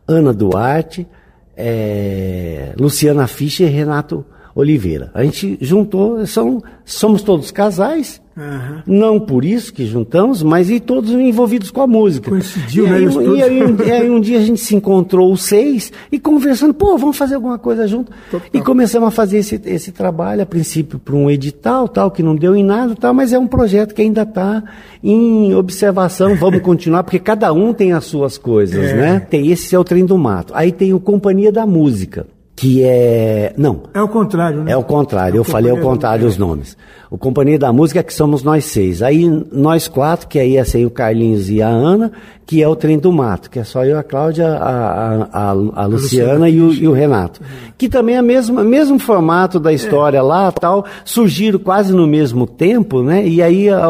[0.07, 1.09] Ana Duarte,
[1.57, 5.11] eh, Luciana Fischer e Renato Oliveira.
[5.15, 8.83] A gente juntou, são, somos todos casais, Aham.
[8.87, 12.31] não por isso que juntamos, mas e todos envolvidos com a música.
[12.31, 13.39] Coincidiu, e né, aí, todos?
[13.39, 16.73] e aí um- e aí um dia a gente se encontrou os seis e conversando,
[16.73, 18.13] pô, vamos fazer alguma coisa junto.
[18.53, 22.37] E começamos a fazer esse, esse trabalho, a princípio, para um edital, tal, que não
[22.37, 24.63] deu em nada, tal, mas é um projeto que ainda está
[25.03, 26.37] em observação.
[26.37, 28.95] Vamos continuar, porque cada um tem as suas coisas, É.
[28.97, 29.21] né?
[29.21, 30.53] Tem esse é o trem do mato.
[30.57, 32.27] Aí tem o Companhia da Música,
[32.57, 33.53] que é.
[33.57, 34.73] Não, É o contrário, né?
[34.73, 36.77] é o contrário, eu falei ao Companhia da contrário os nomes.
[37.11, 39.01] O Companhia da Música é que somos nós seis.
[39.03, 42.11] Aí nós quatro, que aí é sem o Carlinhos e a Ana,
[42.45, 45.51] que é o Trem do Mato, que é só eu, a Cláudia, a, a, a,
[45.51, 47.41] a Luciana e o, e o Renato.
[47.79, 52.47] Que também é o mesmo, mesmo formato da história lá, tal, surgiram quase no mesmo
[52.49, 53.25] tempo, né?
[53.27, 53.87] E aí a,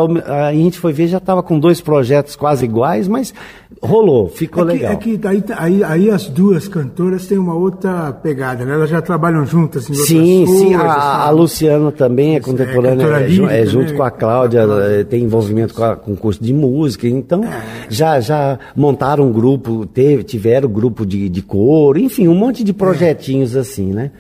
[0.49, 3.33] a gente foi ver, já estava com dois projetos quase iguais, mas
[3.83, 4.93] rolou, ficou É que, legal.
[4.93, 8.75] é que aí, aí, aí as duas cantoras têm uma outra pegada, né?
[8.75, 11.31] Elas já trabalham juntas em Sim, sim, coisas, a, a?
[11.31, 13.97] Luciana também é contemporânea, cantora é, é lírica, junto né?
[13.97, 17.63] com a Cláudia, eh, tem envolvimento com, a, com o curso de música, então É.
[17.89, 22.73] já, já montaram um grupo, teve, tiveram grupo de, de coro, enfim, um monte de
[22.73, 24.11] projetinhos assim, né?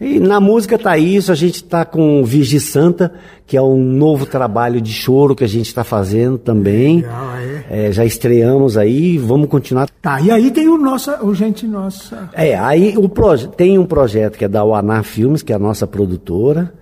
[0.00, 3.12] E na música tá isso, a gente tá com Virgem Santa,
[3.44, 6.98] que é um novo trabalho de choro que a gente está fazendo também.
[6.98, 7.64] Legal, é.
[7.88, 12.30] Eh, já estreamos aí, vamos continuar Tá, e aí tem o nossa, o Gente Nossa.
[12.32, 15.58] é, aí o proje- tem um projeto que é da Uaná Filmes, que é a
[15.58, 16.72] nossa produtora,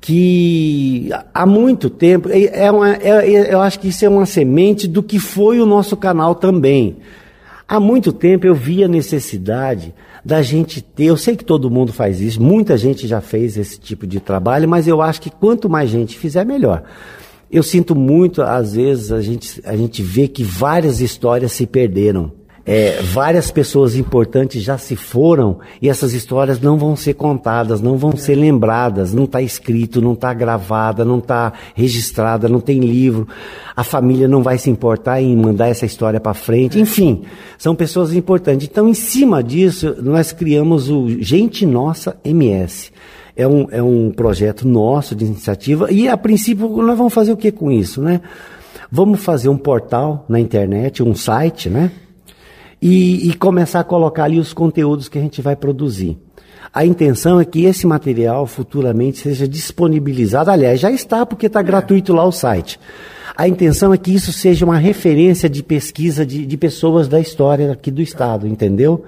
[0.00, 4.26] que há muito tempo, é, é uma- é- é- eu acho que isso é uma
[4.26, 6.96] semente do que foi o nosso canal também.
[7.68, 9.94] Há muito tempo eu vi a necessidade
[10.24, 13.78] da gente ter, eu sei que todo mundo faz isso, muita gente já fez esse
[13.78, 16.82] tipo de trabalho, mas eu acho que quanto mais gente fizer, melhor.
[17.50, 22.39] Eu sinto muito, às vezes, a gente, a gente vê que várias histórias se perderam.
[22.66, 27.96] É, várias pessoas importantes já se foram e essas histórias não vão ser contadas, não
[27.96, 33.26] vão ser lembradas, não está escrito, não está gravada, não está registrada, não tem livro.
[33.74, 36.78] A família não vai se importar em mandar essa história para frente.
[36.78, 37.22] Enfim,
[37.56, 38.68] são pessoas importantes.
[38.70, 42.90] Então, em cima disso, nós criamos o Gente Nossa MS.
[43.34, 47.36] É um, é um projeto nosso de iniciativa e, a princípio, nós vamos fazer o
[47.36, 48.20] que com isso, né?
[48.92, 51.90] Vamos fazer um portal na internet, um site, né?
[52.80, 56.18] E, e começar a colocar ali os conteúdos que a gente vai produzir.
[56.72, 60.50] A intenção é que esse material futuramente seja disponibilizado.
[60.50, 62.78] Aliás, já está, porque está gratuito lá o site.
[63.36, 67.72] A intenção é que isso seja uma referência de pesquisa de, de pessoas da história
[67.72, 69.04] aqui do Estado, entendeu?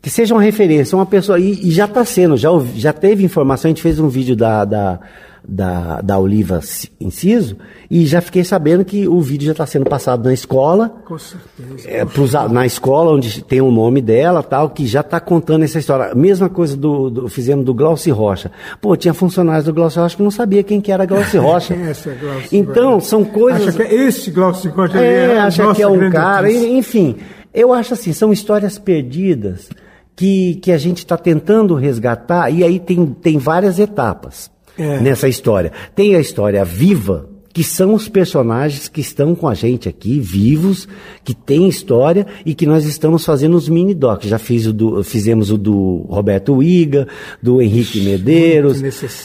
[0.00, 1.38] Que seja uma referência, uma pessoa.
[1.38, 4.64] E, e já está sendo, já, já teve informação, a gente fez um vídeo da,
[4.64, 5.00] da
[5.48, 6.60] da, da Oliva
[7.00, 7.56] Inciso
[7.90, 10.88] e já fiquei sabendo que o vídeo já está sendo passado na escola.
[11.04, 11.88] Com certeza.
[11.88, 15.78] É, pros, na escola onde tem o nome dela tal, que já está contando essa
[15.78, 16.14] história.
[16.14, 18.50] Mesma coisa do, do fizemos do Glauci Rocha.
[18.80, 21.74] Pô, tinha funcionários do Glauci Rocha que não sabia quem que era Glauci Rocha.
[21.74, 23.68] quem é esse Glauci então, são coisas.
[23.68, 24.98] Acha que é esse Glauci Rocha?
[24.98, 26.48] É, é acha que é um cara.
[26.48, 26.68] Notícia.
[26.68, 27.16] Enfim,
[27.54, 29.70] eu acho assim, são histórias perdidas
[30.16, 35.00] que, que a gente está tentando resgatar e aí tem, tem várias etapas é.
[35.00, 35.72] nessa história.
[35.94, 40.86] Tem a história viva, que são os personagens que estão com a gente aqui, vivos,
[41.24, 44.28] que têm história e que nós estamos fazendo os mini docs.
[44.28, 47.08] Já fiz o do, fizemos o do Roberto Iga,
[47.42, 48.82] do Henrique Medeiros,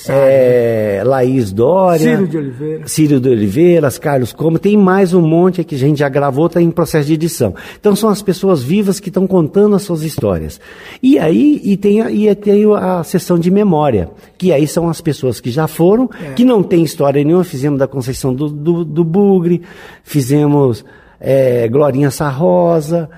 [0.08, 5.62] é, Laís Dória, Ciro de Oliveira, Ciro de Oliveira, Carlos Como, tem mais um monte
[5.66, 7.54] que a gente já gravou, está em processo de edição.
[7.78, 10.58] Então são as pessoas vivas que estão contando as suas histórias.
[11.04, 15.02] E aí e tem, a, e tem a sessão de memória, que aí são as
[15.02, 16.32] pessoas que já foram, é.
[16.32, 19.62] que não tem história nenhuma, fizemos da Conceição do, do, do Bugre,
[20.04, 20.86] fizemos
[21.20, 23.10] é, Glorinha Sarrosa,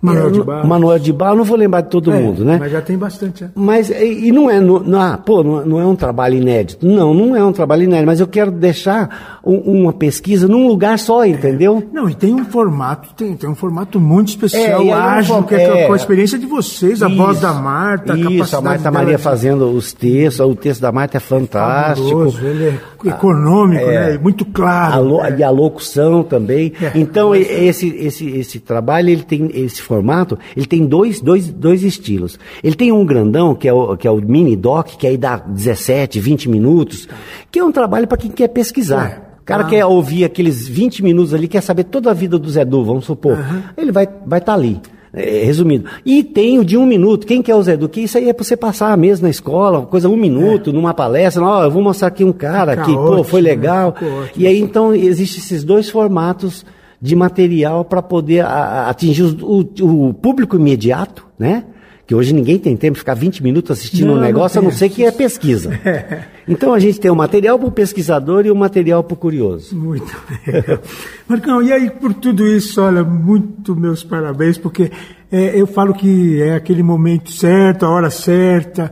[0.00, 0.68] Manuel de Barros.
[0.68, 2.56] Manuel de Barros, não vou lembrar de todo é, mundo, né?
[2.58, 3.44] Mas já tem bastante.
[3.44, 3.50] É.
[3.54, 6.86] Mas, e, e não é, não, não, ah, pô, não, não, é um trabalho inédito.
[6.86, 10.98] Não, não é um trabalho inédito, mas eu quero deixar um, uma pesquisa num lugar
[10.98, 11.82] só, entendeu?
[11.90, 11.94] É.
[11.94, 15.86] Não, e tem um formato, tem, tem um formato muito especial, é, ágil, que é,
[15.86, 19.16] com a experiência de vocês, a isso, voz da Marta, a Isso, a Marta Maria
[19.16, 19.22] de...
[19.22, 22.34] fazendo os textos, o texto da Marta é fantástico.
[22.42, 24.18] ele é econômico, é, né?
[24.18, 25.20] Muito claro.
[25.20, 26.72] A, e a locução também.
[26.94, 32.38] então, esse, esse, esse trabalho, ele tem esse formato, ele tem dois, dois, dois estilos.
[32.62, 35.36] Ele tem um grandão, que é o, que é o mini doc, que aí dá
[35.36, 37.08] 17, 20 minutos,
[37.50, 39.28] que é um trabalho para quem quer pesquisar.
[39.48, 39.66] O cara ah.
[39.66, 43.06] quer ouvir aqueles 20 minutos ali, quer saber toda a vida do Zé Du, vamos
[43.06, 43.32] supor.
[43.32, 43.62] Uhum.
[43.78, 44.78] Ele vai estar vai tá ali.
[45.10, 45.86] É, resumido.
[46.04, 47.26] E tem o de um minuto.
[47.26, 47.88] Quem quer o Zé Du?
[47.88, 50.72] Que isso aí é para você passar a mesa na escola, coisa um minuto, é.
[50.74, 51.42] numa palestra.
[51.42, 53.48] Ó, eu vou mostrar aqui um cara que, pô, foi né?
[53.48, 53.94] legal.
[54.36, 56.66] E aí, então, existem esses dois formatos
[57.00, 61.64] de material para poder a, atingir o, o, o, público imediato, né?
[62.08, 64.70] Que hoje ninguém tem tempo de ficar 20 minutos assistindo não, um negócio, não a
[64.70, 65.78] não ser que é pesquisa.
[65.84, 66.24] É.
[66.50, 69.76] Então a gente tem o material para o pesquisador e o material para o curioso.
[69.76, 70.10] Muito
[70.46, 70.78] legal.
[71.28, 74.90] Marcão, e aí por tudo isso, olha, muito meus parabéns, porque
[75.30, 78.90] é, eu falo que é aquele momento certo, a hora certa,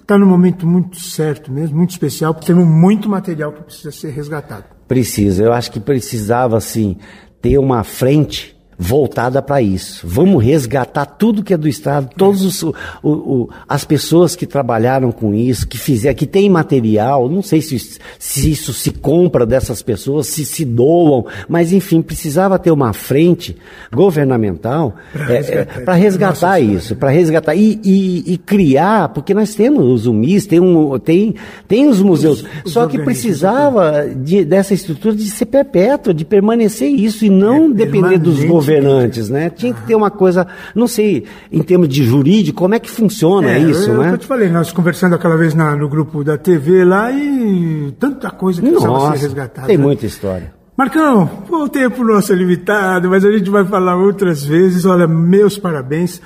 [0.00, 4.10] está no momento muito certo mesmo, muito especial, porque temos muito material que precisa ser
[4.10, 4.66] resgatado.
[4.86, 6.96] Precisa, eu acho que precisava, assim,
[7.42, 10.06] ter uma frente voltada para isso.
[10.06, 15.12] Vamos resgatar tudo que é do Estado, todos os, o, o, as pessoas que trabalharam
[15.12, 17.78] com isso, que fizeram, que tem material, não sei se,
[18.18, 23.56] se isso se compra dessas pessoas, se se doam, mas enfim, precisava ter uma frente
[23.92, 29.54] governamental para é, resgatar, é, resgatar isso, para resgatar e, e, e, criar, porque nós
[29.54, 31.34] temos os UMIS, tem, um, tem,
[31.68, 36.24] tem os museus, os, os só que precisava de, dessa estrutura de ser perpétua, de
[36.24, 39.50] permanecer isso e não é, depender dos governos governantes, né?
[39.50, 43.50] Tinha que ter uma coisa, não sei, em termos de jurídico, como é que funciona
[43.50, 44.12] é, isso, eu, né?
[44.12, 48.30] Eu te falei, nós conversando aquela vez na, no grupo da TV lá e tanta
[48.30, 49.66] coisa que Nossa, precisava ser resgatada.
[49.66, 49.84] Tem né?
[49.84, 50.52] muita história.
[50.76, 54.84] Marcão, o tempo nosso é limitado, mas a gente vai falar outras vezes.
[54.84, 56.20] Olha, meus parabéns.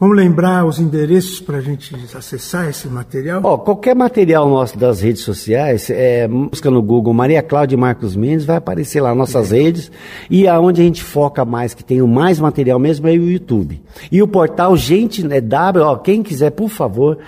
[0.00, 3.42] Vamos lembrar os endereços para a gente acessar esse material?
[3.44, 8.46] Oh, qualquer material nosso das redes sociais, é, busca no Google Maria Cláudia Marcos Mendes,
[8.46, 9.56] vai aparecer lá nossas é.
[9.56, 9.92] redes.
[10.30, 13.78] E aonde a gente foca mais, que tem o mais material mesmo, é o YouTube.
[14.10, 17.18] E o portal Gente é W, ó, quem quiser, por favor,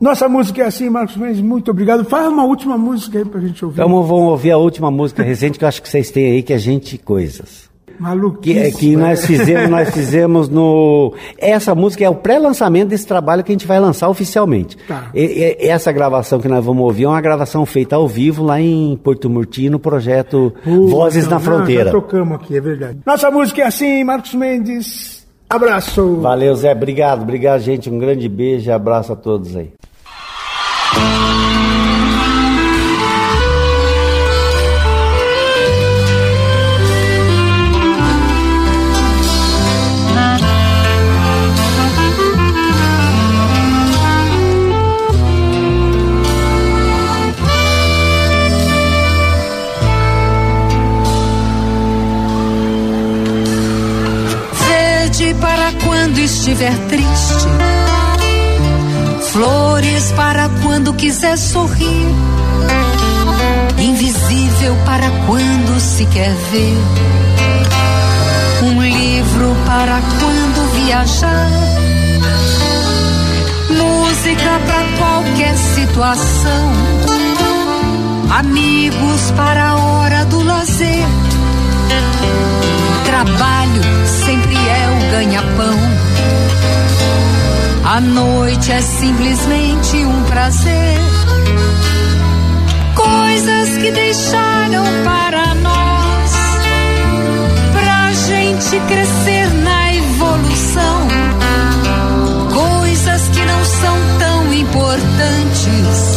[0.00, 2.04] Nossa música é assim, Marcos Mendes, muito obrigado.
[2.04, 3.80] Faz uma última música aí pra gente ouvir.
[3.80, 6.52] Então vamos ouvir a última música recente que eu acho que vocês têm aí, que
[6.52, 7.69] é Gente Coisas.
[8.00, 8.54] Maluquice.
[8.54, 11.12] Que, é que nós fizemos, nós fizemos no.
[11.36, 14.78] Essa música é o pré-lançamento desse trabalho que a gente vai lançar oficialmente.
[14.88, 15.10] Tá.
[15.14, 18.58] E, e, essa gravação que nós vamos ouvir é uma gravação feita ao vivo lá
[18.58, 21.84] em Porto Murti, no projeto Vozes não, na Fronteira.
[21.84, 22.98] Não, já tocamos aqui, é verdade.
[23.04, 25.26] Nossa música é assim, Marcos Mendes.
[25.48, 26.16] Abraço.
[26.20, 26.72] Valeu, Zé.
[26.72, 27.90] Obrigado, obrigado, gente.
[27.90, 29.72] Um grande beijo e abraço a todos aí.
[56.20, 57.46] Estiver triste.
[59.32, 62.06] Flores para quando quiser sorrir,
[63.78, 66.76] invisível para quando se quer ver,
[68.64, 71.48] um livro para quando viajar,
[73.70, 76.72] música para qualquer situação,
[78.36, 81.29] amigos para a hora do lazer.
[83.10, 83.82] Trabalho
[84.24, 85.76] sempre é o ganha-pão.
[87.84, 91.00] A noite é simplesmente um prazer.
[92.94, 96.32] Coisas que deixaram para nós,
[97.72, 101.08] pra gente crescer na evolução.
[102.54, 106.16] Coisas que não são tão importantes.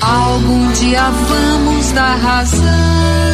[0.00, 3.27] Algum dia vamos dar razão.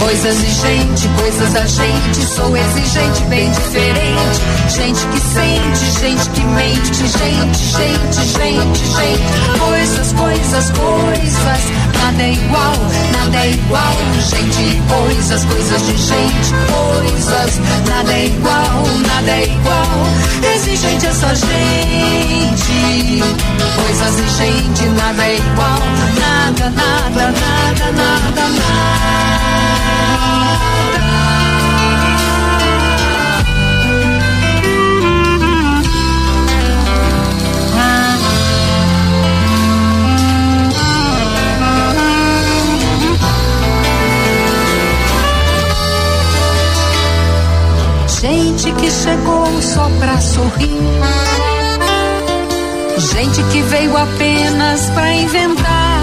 [0.00, 2.26] Coisas de gente, coisas da gente.
[2.34, 4.40] Sou exigente, bem diferente.
[4.68, 6.94] Gente que sente, gente que mente.
[6.94, 9.58] Gente, gente, gente, gente.
[9.58, 11.89] Coisas, coisas, coisas.
[12.10, 12.74] Nada é igual,
[13.12, 13.94] nada é igual.
[14.18, 16.50] Gente coisas, coisas de gente.
[16.66, 19.86] Coisas, nada é igual, nada é igual.
[20.52, 23.22] Exigente é só gente.
[23.76, 25.78] Coisas e gente, nada é igual.
[26.18, 29.50] Nada, nada, nada, nada, nada.
[48.90, 50.80] Que chegou só pra sorrir.
[52.98, 56.00] Gente que veio apenas pra inventar.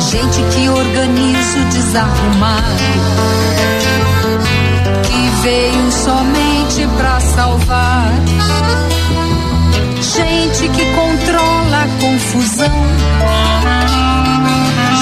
[0.00, 2.64] Gente que organiza o desarrumado.
[5.04, 8.10] Que veio somente pra salvar.
[10.00, 12.72] Gente que controla a confusão.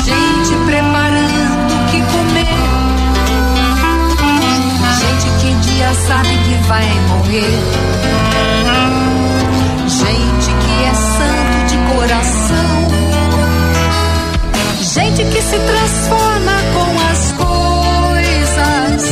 [0.04, 0.95] Gente preparando
[5.76, 7.54] dia sabe que vai morrer.
[9.86, 12.70] Gente que é santo de coração.
[14.94, 19.02] Gente que se transforma com as coisas.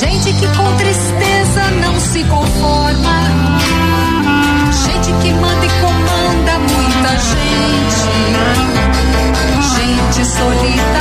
[0.00, 3.16] Gente que com tristeza não se conforma.
[4.84, 8.10] Gente que manda e comanda muita gente.
[9.74, 10.99] Gente solitária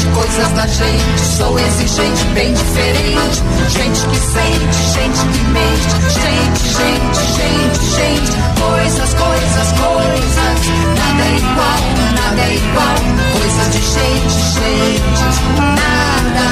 [0.00, 1.20] e gente, coisas da gente.
[1.36, 3.42] Sou exigente, bem diferente.
[3.68, 5.90] Gente que sente, gente que mente.
[6.10, 8.32] Gente, gente, gente, gente.
[8.60, 10.60] Coisas, coisas, coisas.
[10.96, 11.80] Nada é igual,
[12.14, 12.96] nada é igual.
[13.32, 15.24] Coisas de gente, gente.
[15.58, 16.46] Nada,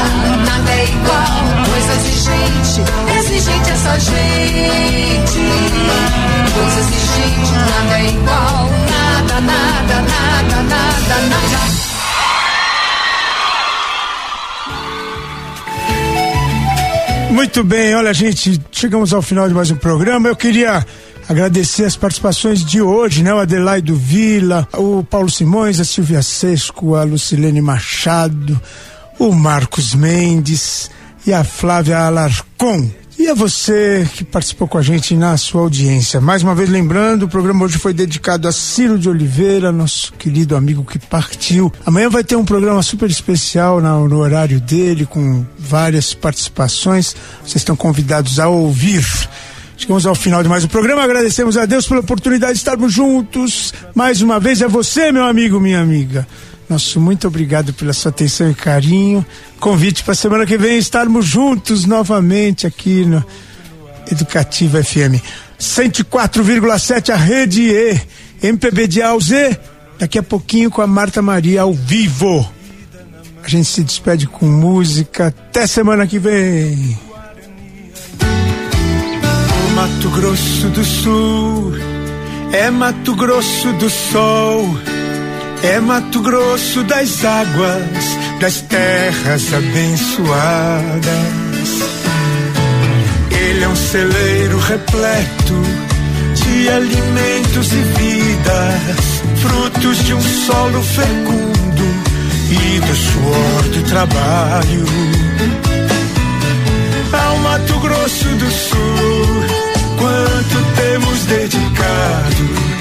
[0.45, 1.39] nada é igual.
[1.71, 2.83] Coisas de gente.
[3.19, 5.41] Exigente só gente.
[6.55, 8.69] Coisas de gente, nada é igual.
[8.91, 11.98] Nada, nada, nada, nada, nada.
[17.39, 20.29] Muito bem, olha, gente, chegamos ao final de mais um programa.
[20.29, 20.85] Eu queria
[21.29, 23.33] agradecer as participações de hoje, né?
[23.33, 28.61] O Adelaido Vila, o Paulo Simões, a Silvia Sesco, a Lucilene Machado,
[29.21, 30.91] o Marcos Mendes
[31.25, 32.91] e a Flávia Alarcon.
[33.19, 36.21] E a você que participou com a gente na sua audiência.
[36.21, 40.55] Mais uma vez lembrando, o programa hoje foi dedicado a Ciro de Oliveira, nosso querido
[40.55, 41.73] amigo que partiu.
[41.85, 47.17] Amanhã vai ter um programa super especial no, horário dele, com várias participações.
[47.41, 49.05] Vocês estão convidados a ouvir.
[49.77, 51.03] Chegamos ao final de mais um programa.
[51.03, 53.75] Agradecemos a Deus pela oportunidade de estarmos juntos.
[53.97, 56.25] Mais uma vez é você, meu amigo, minha amiga.
[56.69, 59.25] Nosso muito obrigado pela sua atenção e carinho.
[59.59, 63.25] Convite para semana que vem estarmos juntos novamente aqui no
[64.11, 65.23] Educativa FM
[65.59, 68.01] 104,7 a rede E
[68.43, 69.59] MPB de Z.
[69.99, 72.47] Daqui a pouquinho com a Marta Maria ao vivo.
[73.43, 75.29] A gente se despede com música.
[75.29, 76.99] Até semana que vem.
[79.75, 81.73] Mato Grosso do Sul
[82.53, 84.98] é Mato Grosso do Sol
[85.63, 91.09] é Mato Grosso das águas, das terras abençoadas.
[93.31, 95.63] Ele é um celeiro repleto
[96.35, 101.85] de alimentos e vidas, frutos de um solo fecundo
[102.51, 104.85] e do suor do trabalho.
[107.13, 109.45] Ao Mato Grosso do Sul,
[109.99, 112.78] quanto temos dedicado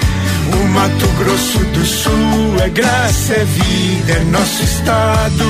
[0.53, 5.45] o Mato Grosso do Sul é graça, é vida, é nosso estado.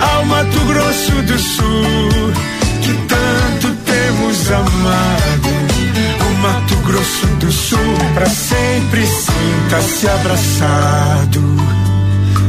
[0.00, 2.32] Ao Mato Grosso do Sul,
[2.82, 5.48] que tanto temos amado.
[6.20, 11.40] O Mato Grosso do Sul, pra sempre sinta-se abraçado.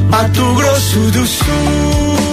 [0.10, 2.24] Mato Grosso do Sul.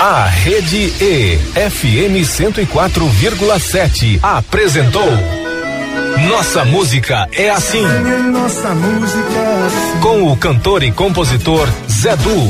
[0.00, 5.08] A Rede E, FM 104,7, apresentou.
[6.28, 7.82] Nossa música é assim.
[8.32, 10.00] Nossa música é assim.
[10.00, 12.48] Com o cantor e compositor Zé Du.